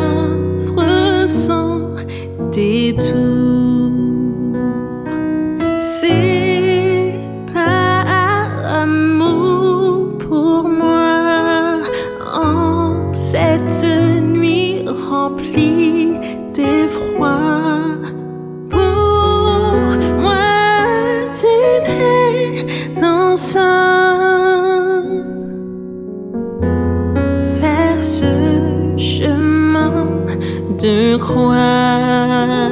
croix. 31.31 32.69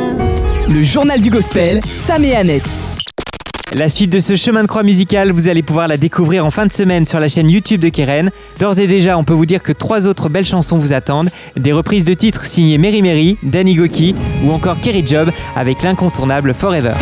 Le 0.68 0.82
journal 0.82 1.20
du 1.20 1.30
gospel, 1.30 1.80
Sam 2.00 2.24
et 2.24 2.34
Annette. 2.34 2.68
La 3.76 3.88
suite 3.88 4.10
de 4.10 4.18
ce 4.18 4.34
chemin 4.34 4.62
de 4.62 4.66
croix 4.66 4.82
musical, 4.82 5.30
vous 5.30 5.48
allez 5.48 5.62
pouvoir 5.62 5.88
la 5.88 5.98
découvrir 5.98 6.44
en 6.44 6.50
fin 6.50 6.66
de 6.66 6.72
semaine 6.72 7.04
sur 7.04 7.20
la 7.20 7.28
chaîne 7.28 7.50
YouTube 7.50 7.80
de 7.80 7.90
Keren. 7.90 8.30
D'ores 8.58 8.78
et 8.78 8.86
déjà, 8.86 9.18
on 9.18 9.24
peut 9.24 9.34
vous 9.34 9.46
dire 9.46 9.62
que 9.62 9.72
trois 9.72 10.06
autres 10.06 10.28
belles 10.28 10.46
chansons 10.46 10.78
vous 10.78 10.92
attendent. 10.92 11.30
Des 11.56 11.72
reprises 11.72 12.04
de 12.04 12.14
titres 12.14 12.46
signés 12.46 12.78
Mary 12.78 13.02
Mary, 13.02 13.36
Danny 13.42 13.74
Goki 13.74 14.14
ou 14.44 14.52
encore 14.52 14.80
Kerry 14.80 15.06
Job 15.06 15.30
avec 15.54 15.82
l'incontournable 15.82 16.54
Forever. 16.54 16.94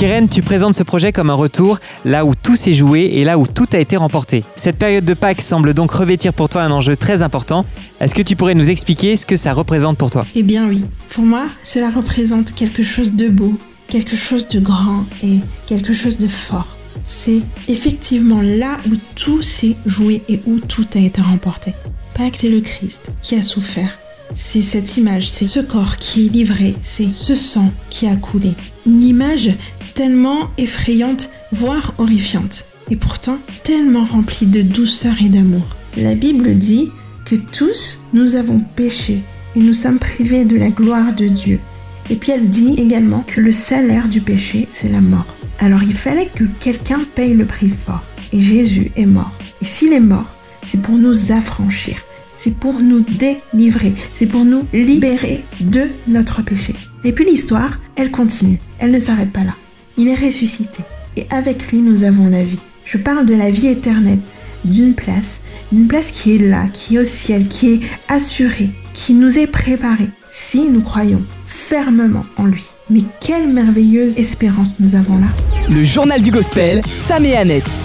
Keren, 0.00 0.30
tu 0.30 0.40
présentes 0.40 0.74
ce 0.74 0.82
projet 0.82 1.12
comme 1.12 1.28
un 1.28 1.34
retour 1.34 1.78
là 2.06 2.24
où 2.24 2.34
tout 2.34 2.56
s'est 2.56 2.72
joué 2.72 3.10
et 3.16 3.22
là 3.22 3.36
où 3.38 3.46
tout 3.46 3.66
a 3.74 3.78
été 3.78 3.98
remporté. 3.98 4.44
Cette 4.56 4.78
période 4.78 5.04
de 5.04 5.12
Pâques 5.12 5.42
semble 5.42 5.74
donc 5.74 5.90
revêtir 5.90 6.32
pour 6.32 6.48
toi 6.48 6.62
un 6.62 6.70
enjeu 6.70 6.96
très 6.96 7.20
important. 7.20 7.66
Est-ce 8.00 8.14
que 8.14 8.22
tu 8.22 8.34
pourrais 8.34 8.54
nous 8.54 8.70
expliquer 8.70 9.14
ce 9.16 9.26
que 9.26 9.36
ça 9.36 9.52
représente 9.52 9.98
pour 9.98 10.10
toi? 10.10 10.24
Eh 10.34 10.42
bien 10.42 10.66
oui, 10.66 10.82
pour 11.10 11.24
moi, 11.24 11.44
cela 11.64 11.90
représente 11.90 12.54
quelque 12.54 12.82
chose 12.82 13.12
de 13.12 13.28
beau, 13.28 13.52
quelque 13.88 14.16
chose 14.16 14.48
de 14.48 14.58
grand 14.58 15.04
et 15.22 15.40
quelque 15.66 15.92
chose 15.92 16.16
de 16.16 16.28
fort. 16.28 16.78
C'est 17.04 17.42
effectivement 17.68 18.40
là 18.40 18.78
où 18.90 18.94
tout 19.16 19.42
s'est 19.42 19.76
joué 19.84 20.22
et 20.30 20.40
où 20.46 20.60
tout 20.60 20.86
a 20.94 20.98
été 20.98 21.20
remporté. 21.20 21.74
Pâques, 22.14 22.36
c'est 22.36 22.48
le 22.48 22.60
Christ 22.60 23.12
qui 23.20 23.34
a 23.34 23.42
souffert. 23.42 23.98
C'est 24.36 24.62
cette 24.62 24.96
image, 24.96 25.28
c'est 25.28 25.44
ce 25.44 25.60
corps 25.60 25.96
qui 25.96 26.26
est 26.26 26.28
livré, 26.28 26.76
c'est 26.82 27.08
ce 27.08 27.34
sang 27.34 27.72
qui 27.90 28.06
a 28.06 28.14
coulé. 28.14 28.52
Une 28.86 29.02
image 29.02 29.50
tellement 29.94 30.50
effrayante, 30.58 31.30
voire 31.52 31.94
horrifiante, 31.98 32.66
et 32.90 32.96
pourtant 32.96 33.38
tellement 33.64 34.04
remplie 34.04 34.46
de 34.46 34.62
douceur 34.62 35.14
et 35.22 35.28
d'amour. 35.28 35.76
La 35.96 36.14
Bible 36.14 36.54
dit 36.56 36.90
que 37.24 37.36
tous 37.36 38.00
nous 38.12 38.34
avons 38.34 38.60
péché 38.60 39.22
et 39.56 39.60
nous 39.60 39.74
sommes 39.74 39.98
privés 39.98 40.44
de 40.44 40.56
la 40.56 40.68
gloire 40.68 41.14
de 41.14 41.26
Dieu. 41.26 41.60
Et 42.08 42.16
puis 42.16 42.32
elle 42.32 42.48
dit 42.48 42.74
également 42.78 43.24
que 43.26 43.40
le 43.40 43.52
salaire 43.52 44.08
du 44.08 44.20
péché, 44.20 44.68
c'est 44.72 44.88
la 44.88 45.00
mort. 45.00 45.26
Alors 45.58 45.82
il 45.82 45.96
fallait 45.96 46.30
que 46.34 46.44
quelqu'un 46.60 47.00
paye 47.14 47.34
le 47.34 47.44
prix 47.44 47.70
fort. 47.86 48.02
Et 48.32 48.40
Jésus 48.40 48.90
est 48.96 49.06
mort. 49.06 49.32
Et 49.60 49.64
s'il 49.64 49.92
est 49.92 50.00
mort, 50.00 50.30
c'est 50.66 50.80
pour 50.80 50.96
nous 50.96 51.32
affranchir. 51.32 51.96
C'est 52.32 52.54
pour 52.54 52.80
nous 52.80 53.00
délivrer. 53.00 53.92
C'est 54.12 54.26
pour 54.26 54.44
nous 54.44 54.66
libérer 54.72 55.44
de 55.60 55.88
notre 56.08 56.42
péché. 56.42 56.74
Et 57.04 57.12
puis 57.12 57.24
l'histoire, 57.24 57.78
elle 57.96 58.10
continue. 58.10 58.58
Elle 58.78 58.92
ne 58.92 58.98
s'arrête 58.98 59.32
pas 59.32 59.44
là. 59.44 59.54
Il 60.00 60.08
est 60.08 60.14
ressuscité. 60.14 60.82
Et 61.18 61.26
avec 61.28 61.70
lui, 61.70 61.82
nous 61.82 62.04
avons 62.04 62.26
la 62.30 62.42
vie. 62.42 62.58
Je 62.86 62.96
parle 62.96 63.26
de 63.26 63.34
la 63.34 63.50
vie 63.50 63.66
éternelle, 63.66 64.20
d'une 64.64 64.94
place, 64.94 65.42
une 65.74 65.88
place 65.88 66.10
qui 66.10 66.34
est 66.34 66.38
là, 66.38 66.64
qui 66.72 66.96
est 66.96 67.00
au 67.00 67.04
ciel, 67.04 67.48
qui 67.48 67.74
est 67.74 67.80
assurée, 68.08 68.70
qui 68.94 69.12
nous 69.12 69.38
est 69.38 69.46
préparée, 69.46 70.08
si 70.30 70.64
nous 70.64 70.80
croyons 70.80 71.22
fermement 71.44 72.24
en 72.38 72.46
lui. 72.46 72.64
Mais 72.88 73.02
quelle 73.20 73.52
merveilleuse 73.52 74.16
espérance 74.16 74.80
nous 74.80 74.94
avons 74.94 75.18
là. 75.18 75.28
Le 75.68 75.84
journal 75.84 76.22
du 76.22 76.30
gospel, 76.30 76.80
Sam 77.02 77.26
et 77.26 77.36
Annette. 77.36 77.84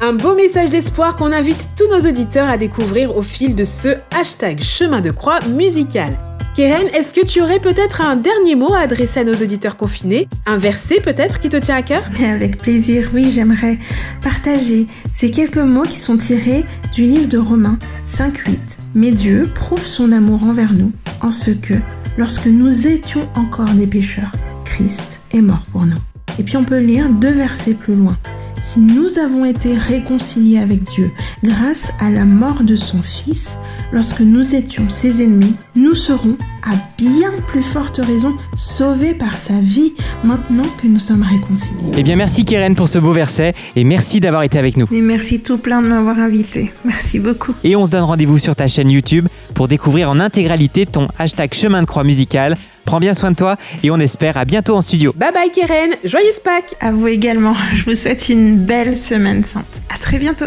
Un 0.00 0.14
beau 0.14 0.34
message 0.34 0.70
d'espoir 0.70 1.16
qu'on 1.16 1.32
invite 1.32 1.68
tous 1.76 1.94
nos 1.94 2.08
auditeurs 2.08 2.48
à 2.48 2.56
découvrir 2.56 3.14
au 3.14 3.22
fil 3.22 3.54
de 3.54 3.64
ce 3.64 3.88
hashtag 4.10 4.62
chemin 4.62 5.02
de 5.02 5.10
croix 5.10 5.40
musical. 5.48 6.16
Keren, 6.54 6.86
est-ce 6.94 7.12
que 7.12 7.26
tu 7.26 7.42
aurais 7.42 7.58
peut-être 7.58 8.00
un 8.00 8.14
dernier 8.14 8.54
mot 8.54 8.72
à 8.74 8.78
adresser 8.78 9.18
à 9.18 9.24
nos 9.24 9.34
auditeurs 9.34 9.76
confinés? 9.76 10.28
Un 10.46 10.56
verset 10.56 11.00
peut-être 11.00 11.40
qui 11.40 11.48
te 11.48 11.56
tient 11.56 11.74
à 11.74 11.82
cœur? 11.82 12.04
Avec 12.20 12.58
plaisir, 12.58 13.10
oui, 13.12 13.32
j'aimerais 13.32 13.76
partager 14.22 14.86
ces 15.12 15.32
quelques 15.32 15.56
mots 15.56 15.82
qui 15.82 15.98
sont 15.98 16.16
tirés 16.16 16.64
du 16.92 17.06
livre 17.06 17.26
de 17.26 17.38
Romains 17.38 17.76
5.8. 18.06 18.78
Mais 18.94 19.10
Dieu 19.10 19.48
prouve 19.52 19.84
son 19.84 20.12
amour 20.12 20.44
envers 20.44 20.74
nous 20.74 20.92
en 21.22 21.32
ce 21.32 21.50
que, 21.50 21.74
lorsque 22.16 22.46
nous 22.46 22.86
étions 22.86 23.28
encore 23.34 23.74
des 23.74 23.88
pécheurs, 23.88 24.30
Christ 24.64 25.22
est 25.32 25.42
mort 25.42 25.64
pour 25.72 25.86
nous. 25.86 25.98
Et 26.38 26.44
puis 26.44 26.56
on 26.56 26.62
peut 26.62 26.78
lire 26.78 27.08
deux 27.08 27.32
versets 27.32 27.74
plus 27.74 27.94
loin. 27.94 28.16
Si 28.60 28.80
nous 28.80 29.18
avons 29.18 29.44
été 29.44 29.76
réconciliés 29.76 30.58
avec 30.58 30.82
Dieu 30.84 31.10
grâce 31.42 31.92
à 32.00 32.10
la 32.10 32.24
mort 32.24 32.62
de 32.62 32.76
son 32.76 33.02
Fils, 33.02 33.58
lorsque 33.92 34.20
nous 34.20 34.54
étions 34.54 34.88
ses 34.88 35.22
ennemis, 35.22 35.54
nous 35.76 35.94
serons 35.94 36.36
à 36.62 36.76
bien 36.96 37.30
plus 37.46 37.62
forte 37.62 37.98
raison 37.98 38.34
sauvés 38.54 39.14
par 39.14 39.38
sa 39.38 39.60
vie 39.60 39.92
maintenant 40.24 40.66
que 40.80 40.86
nous 40.86 40.98
sommes 40.98 41.22
réconciliés. 41.22 41.92
Eh 41.96 42.02
bien, 42.02 42.16
merci 42.16 42.44
Keren 42.44 42.74
pour 42.74 42.88
ce 42.88 42.98
beau 42.98 43.12
verset 43.12 43.54
et 43.76 43.84
merci 43.84 44.20
d'avoir 44.20 44.42
été 44.42 44.58
avec 44.58 44.76
nous. 44.76 44.86
Et 44.90 45.02
merci 45.02 45.40
tout 45.40 45.58
plein 45.58 45.82
de 45.82 45.88
m'avoir 45.88 46.18
invité. 46.18 46.72
Merci 46.84 47.18
beaucoup. 47.18 47.54
Et 47.64 47.76
on 47.76 47.84
se 47.84 47.90
donne 47.90 48.04
rendez-vous 48.04 48.38
sur 48.38 48.56
ta 48.56 48.66
chaîne 48.66 48.90
YouTube 48.90 49.28
pour 49.54 49.68
découvrir 49.68 50.10
en 50.10 50.20
intégralité 50.20 50.86
ton 50.86 51.08
hashtag 51.18 51.52
chemin 51.54 51.82
de 51.82 51.86
croix 51.86 52.04
musical. 52.04 52.56
Prends 52.94 53.00
bien 53.00 53.12
soin 53.12 53.32
de 53.32 53.36
toi 53.36 53.56
et 53.82 53.90
on 53.90 53.98
espère 53.98 54.36
à 54.36 54.44
bientôt 54.44 54.76
en 54.76 54.80
studio. 54.80 55.12
Bye 55.16 55.32
bye 55.32 55.50
Keren, 55.50 55.94
joyeuse 56.04 56.38
Pâques 56.38 56.76
À 56.78 56.92
vous 56.92 57.08
également. 57.08 57.56
Je 57.74 57.86
vous 57.86 57.96
souhaite 57.96 58.28
une 58.28 58.56
belle 58.56 58.96
semaine 58.96 59.42
sainte. 59.42 59.66
À 59.92 59.98
très 59.98 60.20
bientôt. 60.20 60.44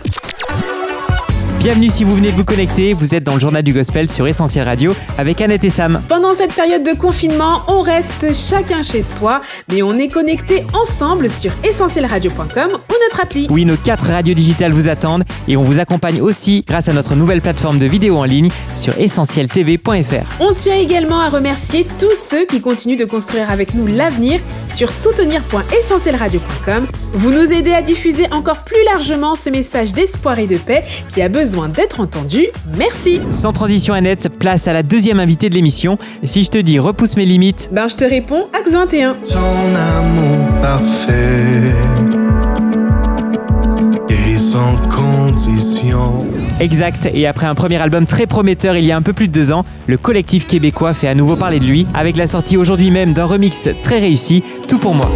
Bienvenue 1.60 1.90
si 1.90 2.04
vous 2.04 2.16
venez 2.16 2.32
de 2.32 2.36
vous 2.38 2.46
connecter, 2.46 2.94
vous 2.94 3.16
êtes 3.16 3.24
dans 3.24 3.34
le 3.34 3.40
journal 3.40 3.64
du 3.64 3.74
gospel 3.74 4.08
sur 4.08 4.28
Essentiel 4.28 4.64
Radio 4.64 4.94
avec 5.18 5.42
Annette 5.42 5.64
et 5.64 5.72
Sam. 5.72 6.04
Pendant 6.08 6.36
cette 6.36 6.54
période 6.54 6.84
de 6.84 6.94
confinement, 6.94 7.64
on 7.68 7.82
reste 7.82 8.28
chacun 8.36 8.84
chez 8.84 9.02
soi, 9.02 9.42
mais 9.72 9.82
on 9.82 9.98
est 9.98 10.08
connectés 10.08 10.64
ensemble 10.74 11.32
sur 11.32 11.52
essentielradio.com 11.64 12.70
ou 12.74 12.94
notre 13.10 13.22
appli. 13.22 13.48
Oui, 13.50 13.66
nos 13.66 13.76
quatre 13.76 14.06
radios 14.06 14.36
digitales 14.36 14.72
vous 14.72 14.88
attendent 14.88 15.24
et 15.48 15.58
on 15.58 15.64
vous 15.64 15.80
accompagne 15.80 16.22
aussi 16.22 16.64
grâce 16.66 16.90
à 16.90 16.94
notre 16.94 17.16
nouvelle 17.16 17.42
plateforme 17.42 17.80
de 17.80 17.88
vidéo 17.88 18.18
en 18.18 18.24
ligne 18.24 18.50
sur 18.76 18.98
essentieltv.fr. 19.00 20.40
On 20.40 20.54
tient 20.54 20.76
également 20.76 21.22
à 21.22 21.30
remercier 21.30 21.88
tous 21.98 22.16
ceux 22.16 22.46
qui 22.46 22.62
continuent 22.62 23.00
de 23.00 23.06
construire 23.06 23.50
avec 23.50 23.74
nous 23.74 23.88
l'avenir 23.88 24.40
sur 24.70 24.92
soutenir.essentielradio.com. 24.92 26.86
Vous 27.14 27.32
nous 27.32 27.52
aidez 27.52 27.74
à 27.74 27.82
diffuser 27.82 28.28
encore 28.32 28.64
plus 28.64 28.84
largement 28.86 29.34
ce 29.34 29.50
message 29.50 29.94
d'espoir 29.94 30.38
et 30.38 30.46
de 30.46 30.58
paix 30.58 30.84
qui 31.10 31.22
a 31.24 31.30
besoin 31.30 31.47
d'être 31.70 32.02
entendu. 32.02 32.48
Merci. 32.78 33.22
Sans 33.32 33.54
transition 33.54 33.94
Annette, 33.94 34.30
place 34.38 34.68
à 34.68 34.74
la 34.74 34.84
deuxième 34.84 35.20
invitée 35.20 35.50
de 35.50 35.56
l'émission. 35.56 35.98
Si 36.24 36.44
je 36.44 36.50
te 36.50 36.58
dis 36.58 36.78
repousse 36.78 37.16
mes 37.16 37.26
limites, 37.26 37.70
Ben 37.72 37.88
je 37.88 37.96
te 37.96 38.04
réponds, 38.04 38.48
Axe 38.54 38.72
21. 38.72 39.14
Ton 39.14 39.76
amour 39.76 40.48
parfait 40.62 41.74
et 44.10 44.38
sans 44.38 44.76
condition. 44.90 46.26
Exact, 46.60 47.10
et 47.14 47.28
après 47.28 47.46
un 47.46 47.56
premier 47.56 47.78
album 47.78 48.06
très 48.06 48.26
prometteur 48.26 48.76
il 48.76 48.84
y 48.84 48.92
a 48.92 48.98
un 48.98 49.02
peu 49.02 49.14
plus 49.14 49.28
de 49.28 49.34
deux 49.34 49.52
ans, 49.52 49.64
le 49.86 49.98
collectif 49.98 50.48
québécois 50.48 50.94
fait 50.94 51.08
à 51.08 51.16
nouveau 51.16 51.36
parler 51.36 51.60
de 51.60 51.66
lui, 51.66 51.88
avec 51.94 52.18
la 52.18 52.28
sortie 52.28 52.58
aujourd'hui 52.58 52.92
même 52.92 53.14
d'un 53.14 53.26
remix 53.26 53.70
très 53.84 54.00
réussi, 54.00 54.44
Tout 54.68 54.80
pour 54.80 54.96
moi. 54.96 55.10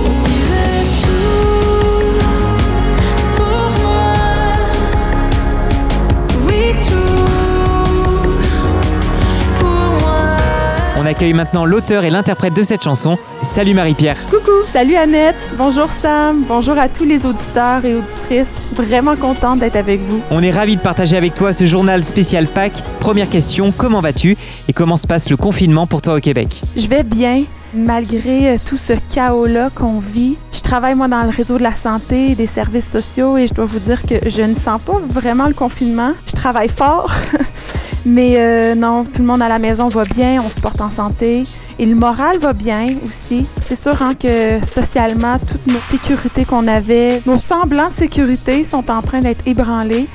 Accueille 11.11 11.33
maintenant 11.33 11.65
l'auteur 11.65 12.05
et 12.05 12.09
l'interprète 12.09 12.55
de 12.55 12.63
cette 12.63 12.83
chanson. 12.83 13.17
Salut 13.43 13.73
Marie-Pierre. 13.73 14.15
Coucou. 14.29 14.51
Salut 14.71 14.95
Annette, 14.95 15.35
bonjour 15.57 15.87
Sam, 16.01 16.45
bonjour 16.47 16.77
à 16.77 16.87
tous 16.87 17.03
les 17.03 17.25
auditeurs 17.25 17.83
et 17.83 17.95
auditrices. 17.95 18.53
Vraiment 18.73 19.17
contente 19.17 19.59
d'être 19.59 19.75
avec 19.75 19.99
vous. 19.99 20.21
On 20.31 20.41
est 20.41 20.51
ravis 20.51 20.77
de 20.77 20.81
partager 20.81 21.17
avec 21.17 21.35
toi 21.35 21.51
ce 21.51 21.65
journal 21.65 22.05
spécial 22.05 22.47
Pâques. 22.47 22.81
Première 23.01 23.29
question, 23.29 23.73
comment 23.75 23.99
vas-tu 23.99 24.37
et 24.69 24.73
comment 24.73 24.95
se 24.95 25.05
passe 25.05 25.29
le 25.29 25.35
confinement 25.35 25.87
pour 25.87 26.01
toi 26.01 26.15
au 26.15 26.19
Québec? 26.19 26.61
Je 26.77 26.87
vais 26.87 27.03
bien 27.03 27.43
malgré 27.73 28.51
euh, 28.53 28.57
tout 28.65 28.77
ce 28.77 28.93
chaos-là 29.13 29.69
qu'on 29.73 29.99
vit. 29.99 30.37
Je 30.51 30.61
travaille 30.61 30.95
moi 30.95 31.07
dans 31.07 31.23
le 31.23 31.29
réseau 31.29 31.57
de 31.57 31.63
la 31.63 31.75
santé 31.75 32.31
et 32.31 32.35
des 32.35 32.47
services 32.47 32.89
sociaux 32.89 33.37
et 33.37 33.47
je 33.47 33.53
dois 33.53 33.65
vous 33.65 33.79
dire 33.79 34.03
que 34.03 34.29
je 34.29 34.41
ne 34.41 34.53
sens 34.53 34.79
pas 34.81 34.99
vraiment 35.09 35.47
le 35.47 35.53
confinement. 35.53 36.13
Je 36.27 36.33
travaille 36.33 36.69
fort, 36.69 37.11
mais 38.05 38.35
euh, 38.37 38.75
non, 38.75 39.03
tout 39.03 39.21
le 39.21 39.25
monde 39.25 39.41
à 39.41 39.49
la 39.49 39.59
maison 39.59 39.87
va 39.87 40.03
bien, 40.03 40.41
on 40.43 40.49
se 40.49 40.59
porte 40.59 40.81
en 40.81 40.89
santé 40.89 41.43
et 41.77 41.85
le 41.85 41.95
moral 41.95 42.39
va 42.39 42.53
bien 42.53 42.95
aussi. 43.05 43.45
C'est 43.65 43.75
sûr 43.75 44.01
hein, 44.01 44.13
que 44.19 44.65
socialement, 44.65 45.37
toutes 45.39 45.67
nos 45.67 45.79
sécurités 45.79 46.45
qu'on 46.45 46.67
avait, 46.67 47.21
nos 47.25 47.39
semblants 47.39 47.89
de 47.89 47.95
sécurité 47.95 48.63
sont 48.63 48.89
en 48.89 49.01
train 49.01 49.21
d'être 49.21 49.47
ébranlés. 49.47 50.07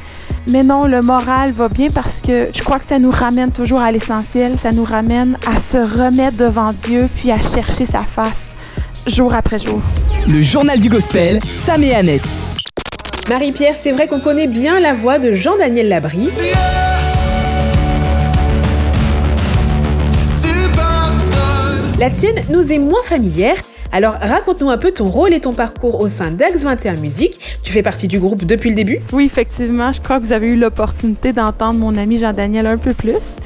Mais 0.49 0.62
non, 0.62 0.87
le 0.87 1.02
moral 1.02 1.52
va 1.52 1.69
bien 1.69 1.88
parce 1.93 2.21
que 2.21 2.49
je 2.55 2.62
crois 2.62 2.78
que 2.78 2.85
ça 2.85 2.99
nous 2.99 3.11
ramène 3.11 3.50
toujours 3.50 3.81
à 3.81 3.90
l'essentiel. 3.90 4.57
Ça 4.59 4.71
nous 4.71 4.85
ramène 4.85 5.37
à 5.52 5.59
se 5.59 5.76
remettre 5.76 6.37
devant 6.37 6.73
Dieu 6.73 7.09
puis 7.16 7.33
à 7.33 7.43
chercher 7.43 7.85
sa 7.85 8.02
face 8.02 8.55
jour 9.07 9.35
après 9.35 9.59
jour. 9.59 9.81
Le 10.28 10.43
journal 10.43 10.78
du 10.78 10.88
gospel, 10.88 11.40
Sam 11.64 11.83
et 11.83 11.95
Annette. 11.95 12.28
Marie-Pierre, 13.28 13.75
c'est 13.76 13.93
vrai 13.93 14.07
qu'on 14.07 14.21
connaît 14.21 14.47
bien 14.47 14.78
la 14.78 14.95
voix 14.95 15.19
de 15.19 15.35
Jean-Daniel 15.35 15.88
Labrie. 15.88 16.31
La 21.99 22.11
tienne 22.11 22.45
nous 22.50 22.73
est 22.73 22.79
moins 22.79 23.03
familière. 23.03 23.57
Alors 23.91 24.12
raconte-nous 24.21 24.69
un 24.69 24.76
peu 24.76 24.93
ton 24.93 25.09
rôle 25.09 25.33
et 25.33 25.41
ton 25.41 25.55
parcours 25.55 25.99
au 25.99 26.11
sein 26.11 26.31
d'Axe 26.31 26.62
21 26.62 26.97
Musique. 26.97 27.59
Tu 27.62 27.73
fais 27.73 27.83
partie 27.83 28.07
du 28.07 28.21
groupe 28.21 28.45
depuis 28.45 28.69
le 28.69 28.76
début? 28.76 28.99
Oui, 29.15 29.25
effectivement, 29.25 29.95
je 29.95 30.03
crois 30.03 30.21
que 30.21 30.25
vous 30.25 30.33
avez 30.33 30.49
eu 30.49 30.57
l'opportunité 30.57 31.33
d'entendre 31.33 31.79
mon 31.79 31.97
ami 31.97 32.19
Jean-Daniel 32.19 32.67
un 32.67 32.76
peu 32.76 32.93
plus. 32.93 33.37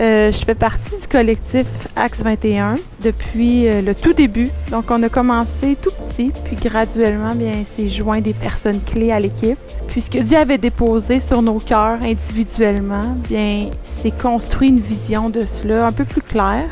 Euh, 0.00 0.32
je 0.32 0.44
fais 0.44 0.56
partie 0.56 0.98
du 1.00 1.06
collectif 1.06 1.66
Axe 1.94 2.22
21 2.24 2.74
depuis 3.04 3.68
euh, 3.68 3.82
le 3.82 3.94
tout 3.94 4.14
début. 4.14 4.48
Donc, 4.72 4.86
on 4.90 5.00
a 5.04 5.08
commencé 5.08 5.76
tout 5.80 5.92
petit, 6.08 6.32
puis 6.44 6.56
graduellement, 6.56 7.36
bien, 7.36 7.52
c'est 7.70 7.88
joint 7.88 8.20
des 8.20 8.34
personnes 8.34 8.80
clés 8.80 9.12
à 9.12 9.20
l'équipe. 9.20 9.58
Puisque 9.86 10.16
Dieu 10.16 10.38
avait 10.38 10.58
déposé 10.58 11.20
sur 11.20 11.40
nos 11.40 11.58
cœurs 11.58 12.02
individuellement, 12.02 13.14
bien, 13.28 13.70
c'est 13.84 14.10
construit 14.10 14.70
une 14.70 14.80
vision 14.80 15.30
de 15.30 15.46
cela 15.46 15.86
un 15.86 15.92
peu 15.92 16.04
plus 16.04 16.22
claire. 16.22 16.68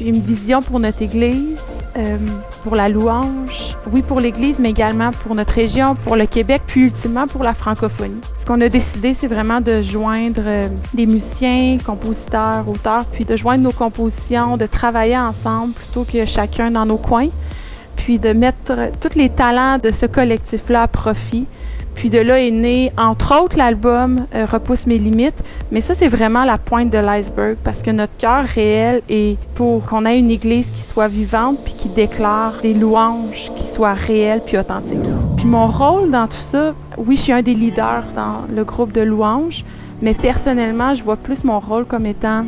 Une 0.00 0.20
vision 0.20 0.62
pour 0.62 0.78
notre 0.78 1.02
Église, 1.02 1.60
euh, 1.96 2.16
pour 2.62 2.76
la 2.76 2.88
louange, 2.88 3.76
oui 3.92 4.02
pour 4.02 4.20
l'Église, 4.20 4.60
mais 4.60 4.70
également 4.70 5.10
pour 5.10 5.34
notre 5.34 5.52
région, 5.54 5.96
pour 5.96 6.14
le 6.14 6.26
Québec, 6.26 6.62
puis 6.66 6.84
ultimement 6.84 7.26
pour 7.26 7.42
la 7.42 7.52
francophonie. 7.52 8.20
Ce 8.36 8.46
qu'on 8.46 8.60
a 8.60 8.68
décidé, 8.68 9.12
c'est 9.12 9.26
vraiment 9.26 9.60
de 9.60 9.82
joindre 9.82 10.42
euh, 10.46 10.68
des 10.94 11.06
musiciens, 11.06 11.78
compositeurs, 11.84 12.68
auteurs, 12.68 13.04
puis 13.06 13.24
de 13.24 13.36
joindre 13.36 13.64
nos 13.64 13.72
compositions, 13.72 14.56
de 14.56 14.66
travailler 14.66 15.18
ensemble 15.18 15.72
plutôt 15.72 16.04
que 16.04 16.24
chacun 16.26 16.70
dans 16.70 16.86
nos 16.86 16.98
coins, 16.98 17.30
puis 17.96 18.20
de 18.20 18.32
mettre 18.32 18.92
tous 19.00 19.16
les 19.16 19.30
talents 19.30 19.78
de 19.78 19.90
ce 19.90 20.06
collectif-là 20.06 20.82
à 20.82 20.88
profit. 20.88 21.46
Puis 21.98 22.10
de 22.10 22.18
là 22.20 22.40
est 22.40 22.52
né, 22.52 22.92
entre 22.96 23.42
autres, 23.42 23.58
l'album 23.58 24.20
euh, 24.32 24.46
Repousse 24.46 24.86
mes 24.86 24.98
limites. 24.98 25.42
Mais 25.72 25.80
ça, 25.80 25.96
c'est 25.96 26.06
vraiment 26.06 26.44
la 26.44 26.56
pointe 26.56 26.90
de 26.90 26.98
l'iceberg 26.98 27.56
parce 27.64 27.82
que 27.82 27.90
notre 27.90 28.16
cœur 28.16 28.44
réel 28.44 29.02
est 29.08 29.36
pour 29.56 29.84
qu'on 29.84 30.06
ait 30.06 30.16
une 30.16 30.30
église 30.30 30.70
qui 30.70 30.80
soit 30.80 31.08
vivante 31.08 31.58
puis 31.64 31.74
qui 31.74 31.88
déclare 31.88 32.54
des 32.62 32.72
louanges 32.72 33.50
qui 33.56 33.66
soient 33.66 33.94
réelles 33.94 34.42
puis 34.46 34.56
authentiques. 34.56 35.10
Puis 35.38 35.46
mon 35.46 35.66
rôle 35.66 36.12
dans 36.12 36.28
tout 36.28 36.36
ça, 36.36 36.72
oui, 36.98 37.16
je 37.16 37.22
suis 37.22 37.32
un 37.32 37.42
des 37.42 37.54
leaders 37.54 38.04
dans 38.14 38.46
le 38.48 38.62
groupe 38.62 38.92
de 38.92 39.00
louanges, 39.00 39.64
mais 40.00 40.14
personnellement, 40.14 40.94
je 40.94 41.02
vois 41.02 41.16
plus 41.16 41.42
mon 41.42 41.58
rôle 41.58 41.84
comme 41.84 42.06
étant 42.06 42.44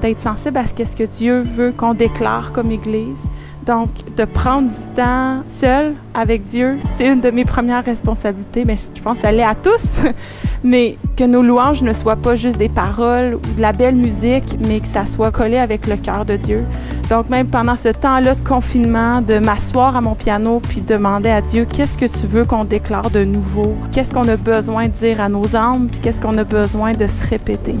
d'être 0.00 0.22
sensible 0.22 0.56
à 0.56 0.66
ce 0.66 0.96
que 0.96 1.04
Dieu 1.04 1.40
veut 1.40 1.74
qu'on 1.76 1.92
déclare 1.92 2.52
comme 2.52 2.70
église. 2.70 3.28
Donc, 3.66 3.88
de 4.16 4.24
prendre 4.24 4.68
du 4.68 4.94
temps 4.94 5.42
seul 5.46 5.94
avec 6.12 6.42
Dieu, 6.42 6.78
c'est 6.88 7.06
une 7.06 7.20
de 7.20 7.30
mes 7.30 7.44
premières 7.44 7.84
responsabilités. 7.84 8.64
Mais 8.64 8.76
je 8.76 9.00
pense 9.00 9.16
que 9.16 9.22
ça 9.22 9.32
l'est 9.32 9.42
à 9.42 9.54
tous. 9.54 9.96
Mais 10.64 10.96
que 11.16 11.24
nos 11.24 11.42
louanges 11.42 11.82
ne 11.82 11.92
soient 11.92 12.16
pas 12.16 12.36
juste 12.36 12.58
des 12.58 12.68
paroles 12.68 13.34
ou 13.34 13.56
de 13.56 13.60
la 13.60 13.72
belle 13.72 13.96
musique, 13.96 14.56
mais 14.66 14.80
que 14.80 14.86
ça 14.86 15.04
soit 15.04 15.30
collé 15.30 15.58
avec 15.58 15.86
le 15.86 15.96
cœur 15.96 16.24
de 16.24 16.36
Dieu. 16.36 16.64
Donc, 17.10 17.28
même 17.28 17.48
pendant 17.48 17.76
ce 17.76 17.90
temps-là 17.90 18.34
de 18.34 18.48
confinement, 18.48 19.20
de 19.20 19.38
m'asseoir 19.38 19.94
à 19.94 20.00
mon 20.00 20.14
piano 20.14 20.60
puis 20.66 20.80
de 20.80 20.94
demander 20.94 21.28
à 21.28 21.42
Dieu 21.42 21.66
qu'est-ce 21.70 21.98
que 21.98 22.06
tu 22.06 22.26
veux 22.26 22.46
qu'on 22.46 22.64
déclare 22.64 23.10
de 23.10 23.24
nouveau, 23.24 23.76
qu'est-ce 23.92 24.12
qu'on 24.12 24.26
a 24.28 24.38
besoin 24.38 24.86
de 24.86 24.92
dire 24.92 25.20
à 25.20 25.28
nos 25.28 25.54
âmes, 25.54 25.88
puis 25.90 26.00
qu'est-ce 26.00 26.20
qu'on 26.20 26.38
a 26.38 26.44
besoin 26.44 26.94
de 26.94 27.06
se 27.06 27.28
répéter? 27.28 27.74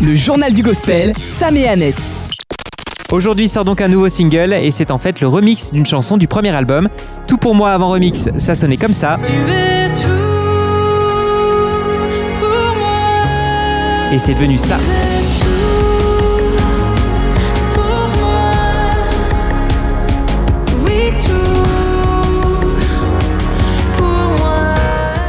Le 0.00 0.14
journal 0.14 0.52
du 0.52 0.62
gospel, 0.62 1.14
Sam 1.16 1.56
et 1.56 1.66
Annette. 1.66 2.27
Aujourd'hui 3.10 3.48
sort 3.48 3.64
donc 3.64 3.80
un 3.80 3.88
nouveau 3.88 4.10
single 4.10 4.52
et 4.52 4.70
c'est 4.70 4.90
en 4.90 4.98
fait 4.98 5.22
le 5.22 5.28
remix 5.28 5.72
d'une 5.72 5.86
chanson 5.86 6.18
du 6.18 6.28
premier 6.28 6.50
album. 6.50 6.90
Tout 7.26 7.38
pour 7.38 7.54
moi 7.54 7.70
avant 7.70 7.88
remix, 7.88 8.28
ça 8.36 8.54
sonnait 8.54 8.76
comme 8.76 8.92
ça. 8.92 9.16
Et 14.12 14.18
c'est 14.18 14.34
devenu 14.34 14.58
ça. 14.58 14.76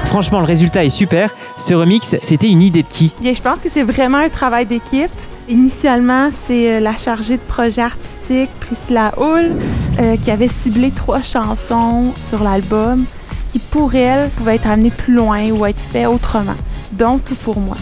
Franchement, 0.08 0.40
le 0.40 0.46
résultat 0.46 0.84
est 0.84 0.90
super. 0.90 1.34
Ce 1.56 1.74
remix, 1.74 2.18
c'était 2.22 2.50
une 2.50 2.62
idée 2.62 2.84
de 2.84 2.88
qui? 2.90 3.14
Bien, 3.22 3.32
je 3.34 3.42
pense 3.42 3.60
que 3.60 3.70
c'est 3.72 3.84
vraiment 3.84 4.18
un 4.18 4.28
travail 4.28 4.66
d'équipe. 4.66 5.12
Initialement, 5.50 6.30
c'est 6.46 6.76
euh, 6.76 6.80
la 6.80 6.96
chargée 6.96 7.38
de 7.38 7.42
projet 7.42 7.82
artistique, 7.82 8.52
Priscilla 8.60 9.12
Hull, 9.18 9.58
euh, 10.00 10.16
qui 10.16 10.30
avait 10.30 10.48
ciblé 10.48 10.92
trois 10.92 11.22
chansons 11.22 12.14
sur 12.16 12.44
l'album 12.44 13.06
qui, 13.52 13.58
pour 13.58 13.96
elle, 13.96 14.30
pouvaient 14.30 14.58
être 14.58 14.68
amenées 14.68 14.92
plus 14.92 15.16
loin 15.16 15.50
ou 15.50 15.66
être 15.66 15.80
faites 15.80 16.06
autrement, 16.06 16.54
dont 16.92 17.18
Tout 17.18 17.34
pour 17.34 17.60
moi. 17.60 17.78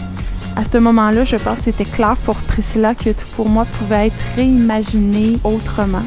À 0.56 0.62
ce 0.64 0.78
moment-là, 0.78 1.26
je 1.26 1.36
pense 1.36 1.58
que 1.58 1.64
c'était 1.64 1.84
clair 1.84 2.16
pour 2.24 2.36
Priscilla 2.36 2.94
que 2.94 3.10
Tout 3.10 3.28
pour 3.36 3.50
moi 3.50 3.66
pouvait 3.66 4.06
être 4.06 4.34
réimaginé 4.34 5.38
autrement. 5.44 6.02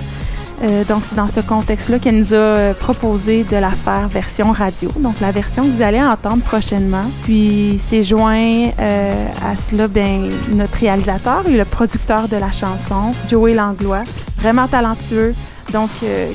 Euh, 0.64 0.84
donc, 0.84 1.04
c'est 1.06 1.16
dans 1.16 1.28
ce 1.28 1.40
contexte-là 1.40 1.98
qu'elle 2.00 2.18
nous 2.18 2.34
a 2.34 2.38
euh, 2.38 2.74
proposé 2.74 3.44
de 3.44 3.58
la 3.58 3.72
faire 3.72 4.08
version 4.08 4.52
radio. 4.52 4.92
Donc, 4.98 5.20
la 5.20 5.32
version 5.32 5.64
que 5.64 5.70
vous 5.70 5.82
allez 5.82 6.02
entendre 6.02 6.44
prochainement. 6.44 7.06
Puis, 7.24 7.80
c'est 7.88 8.04
joint 8.04 8.70
euh, 8.80 9.26
à 9.44 9.56
cela 9.56 9.88
ben, 9.88 10.30
notre 10.52 10.78
réalisateur 10.78 11.48
et 11.48 11.52
le 11.52 11.66
producteur 11.66 12.28
de 12.28 12.38
la 12.38 12.52
chanson, 12.52 13.14
Joey 13.30 13.56
Langlois, 13.56 14.04
vraiment 14.38 14.68
talentueux. 14.68 15.34
Donc, 15.74 15.90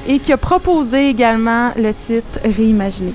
et 0.09 0.19
qui 0.19 0.33
a 0.33 0.39
proposé 0.39 1.11
également 1.11 1.71
le 1.77 1.93
titre 1.93 2.39
Réimaginé. 2.43 3.13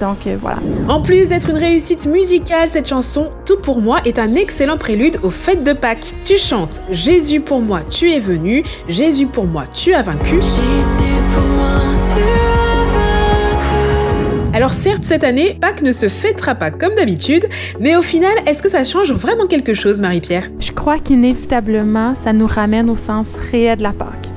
Donc, 0.00 0.26
euh, 0.26 0.36
voilà. 0.40 0.58
En 0.88 1.02
plus 1.02 1.28
d'être 1.28 1.50
une 1.50 1.58
réussite 1.58 2.06
musicale, 2.06 2.68
cette 2.68 2.88
chanson 2.88 3.30
Tout 3.44 3.58
pour 3.58 3.80
moi 3.80 3.98
est 4.04 4.18
un 4.18 4.34
excellent 4.34 4.78
prélude 4.78 5.18
aux 5.22 5.30
fêtes 5.30 5.62
de 5.62 5.72
Pâques. 5.72 6.14
Tu 6.24 6.38
chantes 6.38 6.80
Jésus 6.90 7.40
pour 7.40 7.60
moi, 7.60 7.82
tu 7.82 8.10
es 8.10 8.20
venu, 8.20 8.64
Jésus 8.88 9.26
pour 9.26 9.46
moi, 9.46 9.64
tu 9.66 9.92
as 9.92 10.02
vaincu. 10.02 10.36
Jésus 10.36 11.20
pour 11.34 11.44
moi, 11.44 11.80
tu 12.14 12.20
as 12.22 12.84
vaincu. 12.84 14.56
Alors 14.56 14.72
certes, 14.72 15.04
cette 15.04 15.22
année, 15.22 15.56
Pâques 15.60 15.82
ne 15.82 15.92
se 15.92 16.08
fêtera 16.08 16.54
pas 16.54 16.70
comme 16.70 16.94
d'habitude, 16.94 17.46
mais 17.78 17.96
au 17.96 18.02
final, 18.02 18.32
est-ce 18.46 18.62
que 18.62 18.70
ça 18.70 18.84
change 18.84 19.12
vraiment 19.12 19.46
quelque 19.46 19.74
chose, 19.74 20.00
Marie-Pierre? 20.00 20.48
Je 20.58 20.72
crois 20.72 20.98
qu'inévitablement, 20.98 22.14
ça 22.14 22.32
nous 22.32 22.46
ramène 22.46 22.88
au 22.88 22.96
sens 22.96 23.28
réel 23.52 23.78
de 23.78 23.82
la 23.82 23.92
Pâque. 23.92 24.29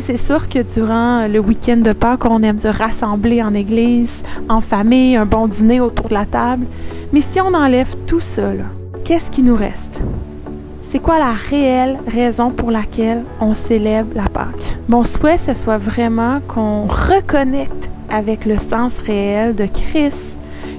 C'est 0.00 0.16
sûr 0.16 0.48
que 0.48 0.60
durant 0.60 1.28
le 1.28 1.38
week-end 1.38 1.76
de 1.76 1.92
Pâques, 1.92 2.24
on 2.24 2.42
aime 2.42 2.58
se 2.58 2.66
rassembler 2.66 3.42
en 3.42 3.52
église, 3.52 4.22
en 4.48 4.60
famille, 4.60 5.16
un 5.16 5.26
bon 5.26 5.46
dîner 5.46 5.80
autour 5.80 6.08
de 6.08 6.14
la 6.14 6.24
table. 6.24 6.66
Mais 7.12 7.20
si 7.20 7.40
on 7.40 7.54
enlève 7.54 7.94
tout 8.06 8.20
ça, 8.20 8.50
qu'est-ce 9.04 9.30
qui 9.30 9.42
nous 9.42 9.54
reste? 9.54 10.00
C'est 10.88 10.98
quoi 10.98 11.18
la 11.18 11.32
réelle 11.32 11.98
raison 12.06 12.50
pour 12.50 12.70
laquelle 12.70 13.22
on 13.40 13.54
célèbre 13.54 14.10
la 14.16 14.28
Pâque? 14.28 14.78
Mon 14.88 15.04
souhait, 15.04 15.38
ce 15.38 15.54
soit 15.54 15.78
vraiment 15.78 16.40
qu'on 16.48 16.86
reconnecte 16.86 17.90
avec 18.10 18.44
le 18.44 18.58
sens 18.58 18.98
réel 18.98 19.54
de 19.54 19.66
Christ 19.66 20.36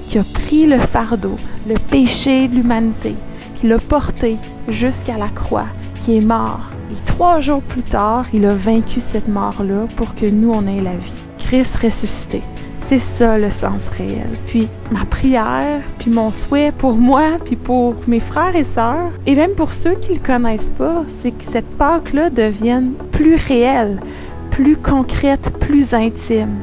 qui 0.08 0.18
a 0.18 0.24
pris 0.24 0.66
le 0.66 0.78
fardeau, 0.78 1.38
le 1.68 1.76
péché 1.90 2.48
de 2.48 2.56
l'humanité, 2.56 3.14
qui 3.56 3.68
l'a 3.68 3.78
porté 3.78 4.36
jusqu'à 4.68 5.16
la 5.16 5.28
croix, 5.28 5.66
qui 6.04 6.18
est 6.18 6.24
mort. 6.24 6.60
Et 6.92 7.04
trois 7.06 7.40
jours 7.40 7.62
plus 7.62 7.82
tard, 7.82 8.26
il 8.34 8.44
a 8.44 8.54
vaincu 8.54 9.00
cette 9.00 9.28
mort-là 9.28 9.86
pour 9.96 10.14
que 10.14 10.26
nous, 10.26 10.52
on 10.52 10.66
ait 10.66 10.82
la 10.82 10.96
vie. 10.96 11.12
Christ 11.38 11.76
ressuscité. 11.76 12.42
C'est 12.82 12.98
ça 12.98 13.38
le 13.38 13.50
sens 13.50 13.88
réel. 13.88 14.28
Puis 14.46 14.68
ma 14.92 15.06
prière, 15.06 15.80
puis 15.98 16.10
mon 16.10 16.30
souhait 16.30 16.72
pour 16.76 16.94
moi, 16.94 17.38
puis 17.42 17.56
pour 17.56 17.94
mes 18.06 18.20
frères 18.20 18.54
et 18.54 18.64
sœurs, 18.64 19.10
et 19.26 19.34
même 19.34 19.54
pour 19.54 19.72
ceux 19.72 19.94
qui 19.94 20.12
le 20.12 20.20
connaissent 20.20 20.70
pas, 20.76 21.04
c'est 21.18 21.30
que 21.30 21.44
cette 21.44 21.78
Pâque-là 21.78 22.28
devienne 22.28 22.92
plus 23.10 23.36
réelle, 23.36 23.98
plus 24.50 24.76
concrète, 24.76 25.50
plus 25.58 25.94
intime. 25.94 26.58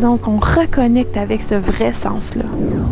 Donc 0.00 0.28
on 0.28 0.36
reconnecte 0.38 1.16
avec 1.16 1.42
ce 1.42 1.54
vrai 1.54 1.92
sens-là. 1.92 2.44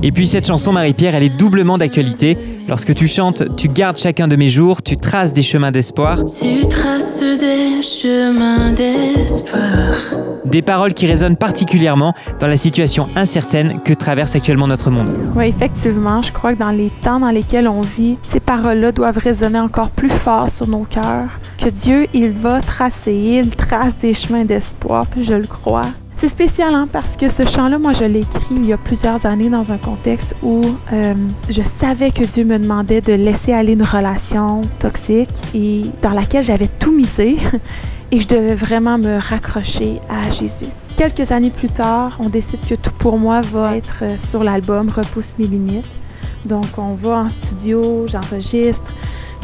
Et 0.03 0.11
puis 0.12 0.27
cette 0.27 0.47
chanson, 0.47 0.73
Marie-Pierre, 0.73 1.14
elle 1.14 1.23
est 1.23 1.37
doublement 1.37 1.79
d'actualité. 1.79 2.37
Lorsque 2.69 2.95
tu 2.95 3.07
chantes 3.07 3.43
Tu 3.57 3.69
gardes 3.69 3.99
chacun 3.99 4.27
de 4.27 4.37
mes 4.37 4.49
jours, 4.49 4.83
tu 4.83 4.97
traces 4.97 5.33
des 5.35 5.43
chemins 5.43 5.71
d'espoir, 5.71 6.21
Tu 6.25 6.67
traces 6.69 7.21
des 7.21 7.83
chemins 7.83 8.73
d'espoir. 8.73 10.21
des 10.47 10.62
paroles 10.62 10.95
qui 10.95 11.07
résonnent 11.07 11.37
particulièrement 11.37 12.14
dans 12.40 12.47
la 12.47 12.57
situation 12.57 13.09
incertaine 13.17 13.81
que 13.85 13.93
traverse 13.93 14.35
actuellement 14.35 14.67
notre 14.67 14.90
monde. 14.90 15.09
Oui, 15.37 15.47
effectivement, 15.49 16.23
je 16.23 16.33
crois 16.33 16.55
que 16.55 16.59
dans 16.59 16.71
les 16.71 16.90
temps 17.03 17.21
dans 17.21 17.31
lesquels 17.31 17.69
on 17.69 17.81
vit, 17.83 18.17
ces 18.23 18.40
paroles-là 18.40 18.93
doivent 18.93 19.19
résonner 19.19 19.59
encore 19.59 19.90
plus 19.90 20.09
fort 20.11 20.49
sur 20.49 20.67
nos 20.69 20.85
cœurs. 20.85 21.29
Que 21.59 21.69
Dieu, 21.69 22.07
il 22.14 22.31
va 22.31 22.61
tracer, 22.61 23.40
il 23.45 23.51
trace 23.51 23.99
des 23.99 24.14
chemins 24.14 24.45
d'espoir, 24.45 25.07
puis 25.07 25.25
je 25.25 25.35
le 25.35 25.47
crois. 25.47 25.83
C'est 26.16 26.29
spécial 26.29 26.74
hein, 26.74 26.88
parce 26.90 27.16
que 27.16 27.29
ce 27.29 27.44
chant-là, 27.44 27.79
moi, 27.79 27.92
je 27.92 28.05
l'ai 28.05 28.20
écrit 28.20 28.55
il 28.55 28.66
y 28.66 28.72
a 28.72 28.79
plusieurs 28.79 29.27
années 29.27 29.50
dans 29.50 29.72
un 29.72 29.79
contexte 29.79 30.35
où 30.42 30.62
euh, 30.92 31.14
je 31.50 31.62
savais 31.62 32.11
que 32.11 32.24
Dieu 32.24 32.44
me 32.44 32.59
demandait 32.59 33.00
de 33.00 33.12
laisser 33.12 33.53
aller 33.53 33.72
une 33.72 33.83
relation 33.83 34.62
toxique 34.79 35.31
et 35.55 35.83
dans 36.03 36.12
laquelle 36.12 36.44
j'avais 36.44 36.68
tout 36.79 36.92
misé 36.92 37.37
et 38.11 38.20
je 38.20 38.29
devais 38.29 38.55
vraiment 38.55 38.96
me 38.96 39.18
raccrocher 39.18 40.00
à 40.09 40.31
Jésus. 40.31 40.66
Quelques 40.96 41.33
années 41.33 41.50
plus 41.50 41.68
tard, 41.68 42.16
on 42.20 42.29
décide 42.29 42.61
que 42.68 42.77
tout 42.77 42.92
pour 42.92 43.18
moi 43.18 43.40
va 43.40 43.77
être 43.77 43.98
euh, 44.03 44.16
sur 44.16 44.44
l'album 44.44 44.88
Repousse 44.88 45.35
mes 45.38 45.46
limites. 45.46 45.98
Donc, 46.44 46.66
on 46.79 46.94
va 46.94 47.18
en 47.18 47.29
studio, 47.29 48.07
j'enregistre, 48.07 48.92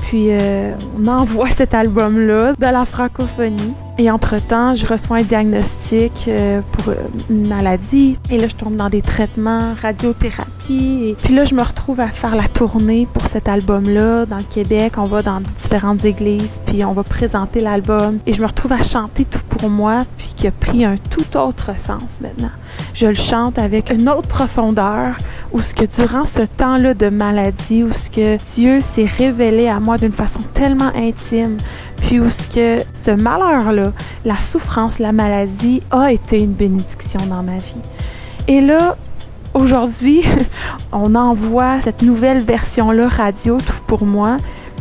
puis 0.03 0.29
euh, 0.31 0.75
on 0.97 1.09
envoie 1.09 1.49
cet 1.49 1.75
album-là 1.75 2.53
de 2.53 2.67
la 2.67 2.85
francophonie. 2.85 3.75
Et 4.01 4.11
entre-temps, 4.11 4.75
je 4.75 4.87
reçois 4.87 5.19
un 5.19 5.23
diagnostic 5.23 6.25
euh, 6.27 6.63
pour 6.73 6.89
euh, 6.89 6.95
une 7.29 7.47
maladie. 7.47 8.17
Et 8.31 8.39
là, 8.39 8.49
je 8.49 8.57
tombe 8.57 8.75
dans 8.75 8.89
des 8.89 9.03
traitements, 9.03 9.75
radiothérapie. 9.75 11.03
Et 11.05 11.17
puis 11.23 11.35
là, 11.35 11.45
je 11.45 11.55
me 11.55 11.61
retrouve 11.61 12.01
à 12.01 12.09
faire 12.09 12.35
la 12.35 12.49
tournée 12.49 13.07
pour 13.13 13.27
cet 13.27 13.47
album-là 13.47 14.25
dans 14.25 14.39
le 14.39 14.45
Québec. 14.45 14.95
On 14.97 15.05
va 15.05 15.21
dans 15.21 15.43
différentes 15.61 16.07
églises, 16.07 16.63
puis 16.65 16.83
on 16.83 16.95
va 16.95 17.03
présenter 17.03 17.61
l'album. 17.61 18.21
Et 18.25 18.33
je 18.33 18.41
me 18.41 18.47
retrouve 18.47 18.73
à 18.73 18.83
chanter 18.83 19.27
tout 19.27 19.43
pour 19.51 19.69
moi, 19.69 20.05
puis 20.17 20.33
qui 20.35 20.47
a 20.47 20.51
pris 20.51 20.83
un 20.83 20.97
tout 20.97 21.37
autre 21.37 21.79
sens 21.79 22.23
maintenant. 22.23 22.53
Je 22.95 23.07
le 23.07 23.15
chante 23.15 23.59
avec 23.59 23.91
une 23.91 24.09
autre 24.09 24.29
profondeur, 24.29 25.17
où 25.53 25.61
ce 25.61 25.75
que 25.75 25.85
durant 25.85 26.27
ce 26.27 26.41
temps-là 26.41 26.95
de 26.95 27.09
maladie, 27.09 27.83
où 27.83 27.93
ce 27.93 28.11
que 28.11 28.37
Dieu 28.55 28.81
s'est 28.81 29.09
révélé 29.19 29.69
à 29.69 29.81
moi 29.81 29.99
d'une 29.99 30.13
façon 30.13 30.41
tellement 30.55 30.93
intime, 30.95 31.57
puis 31.99 32.21
où 32.21 32.31
ce 32.31 32.49
que 32.49 32.85
ce 32.93 33.11
malheur-là, 33.11 33.93
la 34.25 34.37
souffrance, 34.37 34.99
la 34.99 35.13
maladie 35.13 35.83
a 35.91 36.13
été 36.13 36.41
une 36.41 36.53
bénédiction 36.53 37.21
dans 37.29 37.43
ma 37.43 37.59
vie. 37.59 37.83
Et 38.49 38.61
là, 38.61 38.97
aujourd'hui, 39.55 40.23
on 40.93 41.15
envoie 41.15 41.81
cette 41.81 42.03
nouvelle 42.03 42.41
version-là 42.41 43.09
radio 43.09 43.59
tout 43.59 43.81
pour 43.87 44.05
moi 44.05 44.37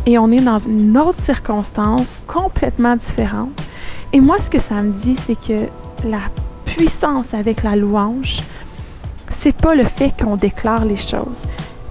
et 0.06 0.18
on 0.18 0.32
est 0.32 0.42
dans 0.42 0.60
une 0.60 0.98
autre 0.98 1.20
circonstance 1.20 2.24
complètement 2.28 2.96
différente. 2.96 3.50
Et 4.14 4.22
moi, 4.22 4.40
ce 4.40 4.50
que 4.50 4.60
ça 4.60 4.76
me 4.76 4.92
dit, 4.92 5.16
c'est 5.24 5.40
que 5.40 5.68
la 6.08 6.20
puissance 6.80 7.34
avec 7.34 7.64
la 7.64 7.76
louange, 7.76 8.40
c'est 9.28 9.52
pas 9.54 9.76
le 9.76 9.84
fait 9.84 10.14
qu'on 10.18 10.38
déclare 10.38 10.86
les 10.86 10.96
choses, 10.96 11.44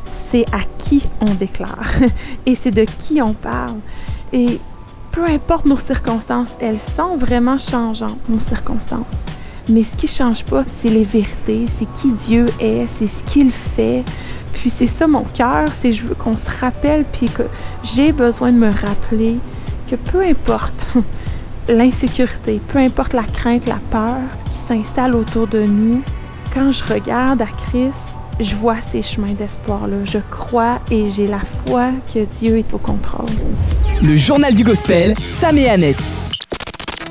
c'est 0.06 0.46
à 0.46 0.60
qui 0.78 1.04
on 1.20 1.34
déclare 1.34 1.90
et 2.46 2.54
c'est 2.54 2.70
de 2.70 2.86
qui 2.98 3.20
on 3.20 3.34
parle. 3.34 3.76
Et 4.32 4.58
peu 5.12 5.26
importe 5.26 5.66
nos 5.66 5.78
circonstances, 5.78 6.56
elles 6.58 6.78
sont 6.78 7.18
vraiment 7.18 7.58
changeantes, 7.58 8.16
nos 8.30 8.40
circonstances. 8.40 9.20
Mais 9.68 9.82
ce 9.82 9.94
qui 9.94 10.08
change 10.08 10.42
pas, 10.44 10.64
c'est 10.66 10.88
les 10.88 11.04
vérités, 11.04 11.66
c'est 11.68 11.92
qui 11.92 12.10
Dieu 12.12 12.46
est, 12.58 12.86
c'est 12.96 13.08
ce 13.08 13.22
qu'il 13.24 13.50
fait. 13.50 14.02
Puis 14.54 14.70
c'est 14.70 14.86
ça 14.86 15.06
mon 15.06 15.24
cœur, 15.34 15.68
c'est 15.78 15.92
je 15.92 16.06
veux 16.06 16.14
qu'on 16.14 16.38
se 16.38 16.48
rappelle, 16.62 17.04
puis 17.12 17.28
que 17.28 17.42
j'ai 17.84 18.12
besoin 18.12 18.52
de 18.52 18.58
me 18.58 18.70
rappeler 18.70 19.36
que 19.90 19.96
peu 19.96 20.22
importe 20.22 20.88
l'insécurité, 21.68 22.60
peu 22.68 22.78
importe 22.78 23.12
la 23.12 23.22
crainte, 23.22 23.66
la 23.66 23.78
peur 23.90 24.16
qui 24.50 24.58
s'installe 24.58 25.14
autour 25.14 25.46
de 25.46 25.62
nous, 25.62 26.02
quand 26.54 26.72
je 26.72 26.84
regarde 26.84 27.42
à 27.42 27.46
Christ, 27.46 27.94
je 28.40 28.54
vois 28.54 28.76
ces 28.80 29.02
chemins 29.02 29.34
d'espoir-là. 29.34 29.96
Je 30.04 30.18
crois 30.30 30.78
et 30.90 31.10
j'ai 31.10 31.26
la 31.26 31.40
foi 31.66 31.90
que 32.14 32.20
Dieu 32.38 32.58
est 32.58 32.72
au 32.72 32.78
contrôle. 32.78 33.28
Le 34.02 34.16
journal 34.16 34.54
du 34.54 34.64
gospel, 34.64 35.14
Sam 35.18 35.58
et 35.58 35.68
Annette. 35.68 36.16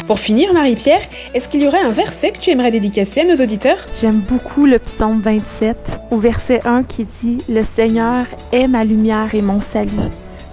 Pour 0.08 0.20
finir, 0.20 0.54
Marie-Pierre, 0.54 1.02
est-ce 1.34 1.50
qu'il 1.50 1.62
y 1.62 1.68
aurait 1.68 1.82
un 1.82 1.92
verset 1.92 2.32
que 2.32 2.40
tu 2.40 2.50
aimerais 2.50 2.72
dédicacer 2.72 3.22
à 3.22 3.26
nos 3.26 3.44
auditeurs? 3.44 3.78
J'aime 4.00 4.22
beaucoup 4.22 4.66
le 4.66 4.80
psaume 4.80 5.20
27 5.20 6.00
au 6.12 6.18
verset 6.18 6.62
1 6.66 6.84
qui 6.84 7.06
dit 7.22 7.40
Le 7.50 7.64
Seigneur 7.66 8.26
est 8.54 8.70
ma 8.70 8.86
lumière 8.86 9.36
et 9.36 9.42
mon 9.42 9.60
salut. 9.60 9.92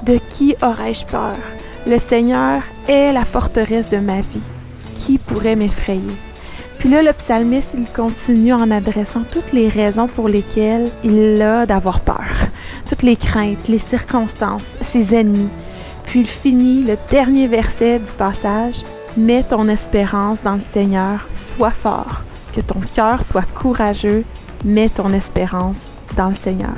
De 0.03 0.19
qui 0.29 0.57
aurais-je 0.61 1.07
peur? 1.07 1.37
Le 1.87 1.99
Seigneur 1.99 2.63
est 2.89 3.13
la 3.13 3.27
forteresse 3.27 3.91
de 3.91 3.99
ma 3.99 4.21
vie. 4.21 4.41
Qui 4.97 5.19
pourrait 5.19 5.55
m'effrayer? 5.55 6.01
Puis 6.79 6.89
là, 6.89 7.03
le 7.03 7.13
psalmiste, 7.13 7.75
il 7.77 7.85
continue 7.85 8.55
en 8.55 8.71
adressant 8.71 9.23
toutes 9.31 9.53
les 9.53 9.69
raisons 9.69 10.07
pour 10.07 10.29
lesquelles 10.29 10.89
il 11.03 11.41
a 11.43 11.67
d'avoir 11.67 12.01
peur. 12.01 12.47
toutes 12.89 13.03
les 13.03 13.17
craintes, 13.17 13.69
les 13.69 13.79
circonstances, 13.79 14.73
ses 14.81 15.15
ennemis. 15.15 15.51
Puis 16.05 16.21
il 16.21 16.27
finit 16.27 16.85
le 16.85 16.97
dernier 17.11 17.49
verset 17.49 17.99
du 17.99 18.13
passage. 18.13 18.83
Mets 19.19 19.43
ton 19.43 19.69
espérance 19.69 20.43
dans 20.43 20.55
le 20.55 20.63
Seigneur, 20.73 21.27
sois 21.35 21.71
fort, 21.71 22.23
que 22.55 22.63
ton 22.63 22.81
cœur 22.95 23.25
soit 23.25 23.47
courageux, 23.55 24.25
mets 24.65 24.89
ton 24.89 25.13
espérance 25.13 25.94
dans 26.17 26.29
le 26.29 26.35
Seigneur. 26.35 26.75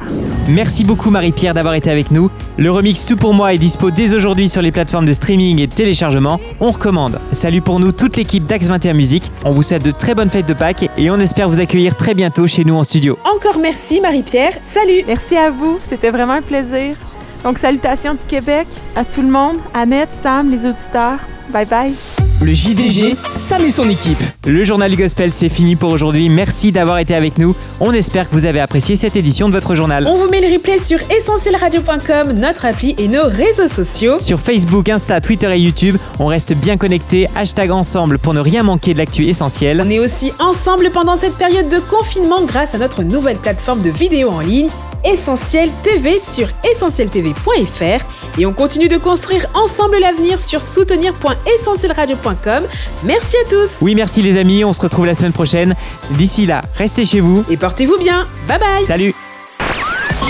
Merci 0.48 0.84
beaucoup 0.84 1.10
Marie-Pierre 1.10 1.54
d'avoir 1.54 1.74
été 1.74 1.90
avec 1.90 2.10
nous. 2.10 2.30
Le 2.56 2.70
remix 2.70 3.04
Tout 3.04 3.16
pour 3.16 3.34
moi 3.34 3.54
est 3.54 3.58
dispo 3.58 3.90
dès 3.90 4.14
aujourd'hui 4.14 4.48
sur 4.48 4.62
les 4.62 4.72
plateformes 4.72 5.06
de 5.06 5.12
streaming 5.12 5.60
et 5.60 5.66
de 5.66 5.72
téléchargement. 5.72 6.40
On 6.60 6.70
recommande. 6.70 7.18
Salut 7.32 7.60
pour 7.60 7.80
nous 7.80 7.92
toute 7.92 8.16
l'équipe 8.16 8.44
d'Axe 8.44 8.66
21 8.66 8.94
Musique. 8.94 9.30
On 9.44 9.52
vous 9.52 9.62
souhaite 9.62 9.84
de 9.84 9.90
très 9.90 10.14
bonnes 10.14 10.30
fêtes 10.30 10.46
de 10.48 10.54
Pâques 10.54 10.88
et 10.96 11.10
on 11.10 11.18
espère 11.18 11.48
vous 11.48 11.60
accueillir 11.60 11.96
très 11.96 12.14
bientôt 12.14 12.46
chez 12.46 12.64
nous 12.64 12.74
en 12.74 12.84
studio. 12.84 13.18
Encore 13.24 13.58
merci 13.60 14.00
Marie-Pierre. 14.00 14.52
Salut 14.60 15.04
Merci 15.06 15.36
à 15.36 15.50
vous, 15.50 15.78
c'était 15.88 16.10
vraiment 16.10 16.34
un 16.34 16.42
plaisir. 16.42 16.96
Donc 17.42 17.58
salutations 17.58 18.14
du 18.14 18.24
Québec 18.24 18.66
à 18.94 19.04
tout 19.04 19.22
le 19.22 19.28
monde, 19.28 19.56
Annette, 19.74 20.10
Sam, 20.22 20.50
les 20.50 20.66
auditeurs. 20.66 21.18
Bye 21.52 21.66
bye. 21.66 21.94
Le 22.42 22.52
JDG, 22.52 23.14
Sam 23.30 23.64
et 23.64 23.70
son 23.70 23.88
équipe. 23.88 24.18
Le 24.46 24.64
journal 24.64 24.90
du 24.90 24.96
gospel 24.96 25.32
c'est 25.32 25.48
fini 25.48 25.74
pour 25.74 25.90
aujourd'hui. 25.90 26.28
Merci 26.28 26.70
d'avoir 26.70 26.98
été 26.98 27.14
avec 27.14 27.38
nous. 27.38 27.54
On 27.80 27.92
espère 27.92 28.28
que 28.28 28.34
vous 28.34 28.44
avez 28.44 28.60
apprécié 28.60 28.94
cette 28.96 29.16
édition 29.16 29.48
de 29.48 29.54
votre 29.54 29.74
journal. 29.74 30.06
On 30.06 30.16
vous 30.16 30.28
met 30.28 30.40
le 30.40 30.52
replay 30.52 30.78
sur 30.78 30.98
essentielradio.com, 31.10 32.32
notre 32.32 32.66
appli 32.66 32.94
et 32.98 33.08
nos 33.08 33.24
réseaux 33.24 33.68
sociaux. 33.68 34.20
Sur 34.20 34.40
Facebook, 34.40 34.88
Insta, 34.88 35.20
Twitter 35.20 35.50
et 35.54 35.58
YouTube, 35.58 35.96
on 36.18 36.26
reste 36.26 36.54
bien 36.54 36.76
connectés. 36.76 37.28
Hashtag 37.34 37.70
ensemble 37.70 38.18
pour 38.18 38.34
ne 38.34 38.40
rien 38.40 38.62
manquer 38.62 38.92
de 38.92 38.98
l'actu 38.98 39.26
essentielle. 39.26 39.82
On 39.84 39.90
est 39.90 39.98
aussi 39.98 40.32
ensemble 40.38 40.90
pendant 40.90 41.16
cette 41.16 41.36
période 41.36 41.68
de 41.68 41.78
confinement 41.78 42.42
grâce 42.44 42.74
à 42.74 42.78
notre 42.78 43.02
nouvelle 43.02 43.38
plateforme 43.38 43.82
de 43.82 43.90
vidéo 43.90 44.30
en 44.30 44.40
ligne, 44.40 44.68
Essentiel 45.06 45.70
TV 45.82 46.18
sur 46.20 46.48
essentieltv.fr 46.74 48.04
et 48.38 48.46
on 48.46 48.52
continue 48.52 48.88
de 48.88 48.96
construire 48.96 49.46
ensemble 49.54 49.98
l'avenir 50.00 50.40
sur 50.40 50.60
soutenir.essentielradio.com. 50.60 52.64
Merci 53.04 53.36
à 53.44 53.48
tous 53.48 53.70
Oui, 53.80 53.94
merci 53.94 54.22
les 54.22 54.36
amis. 54.36 54.64
On 54.64 54.72
se 54.72 54.80
retrouve 54.80 55.06
la 55.06 55.14
semaine 55.14 55.32
prochaine. 55.32 55.74
D'ici 56.10 56.46
là, 56.46 56.62
restez 56.74 57.04
chez 57.04 57.20
vous. 57.20 57.44
et 57.48 57.56
portez-vous 57.56 57.98
bien. 57.98 58.26
Bye 58.48 58.58
bye 58.58 58.84
Salut 58.84 59.14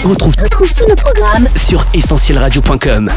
On 0.04 0.10
retrouve 0.10 0.36
tous 0.36 0.74
nos 0.88 0.94
programmes 0.96 1.48
sur 1.56 1.84
essentielradio.com. 1.94 3.10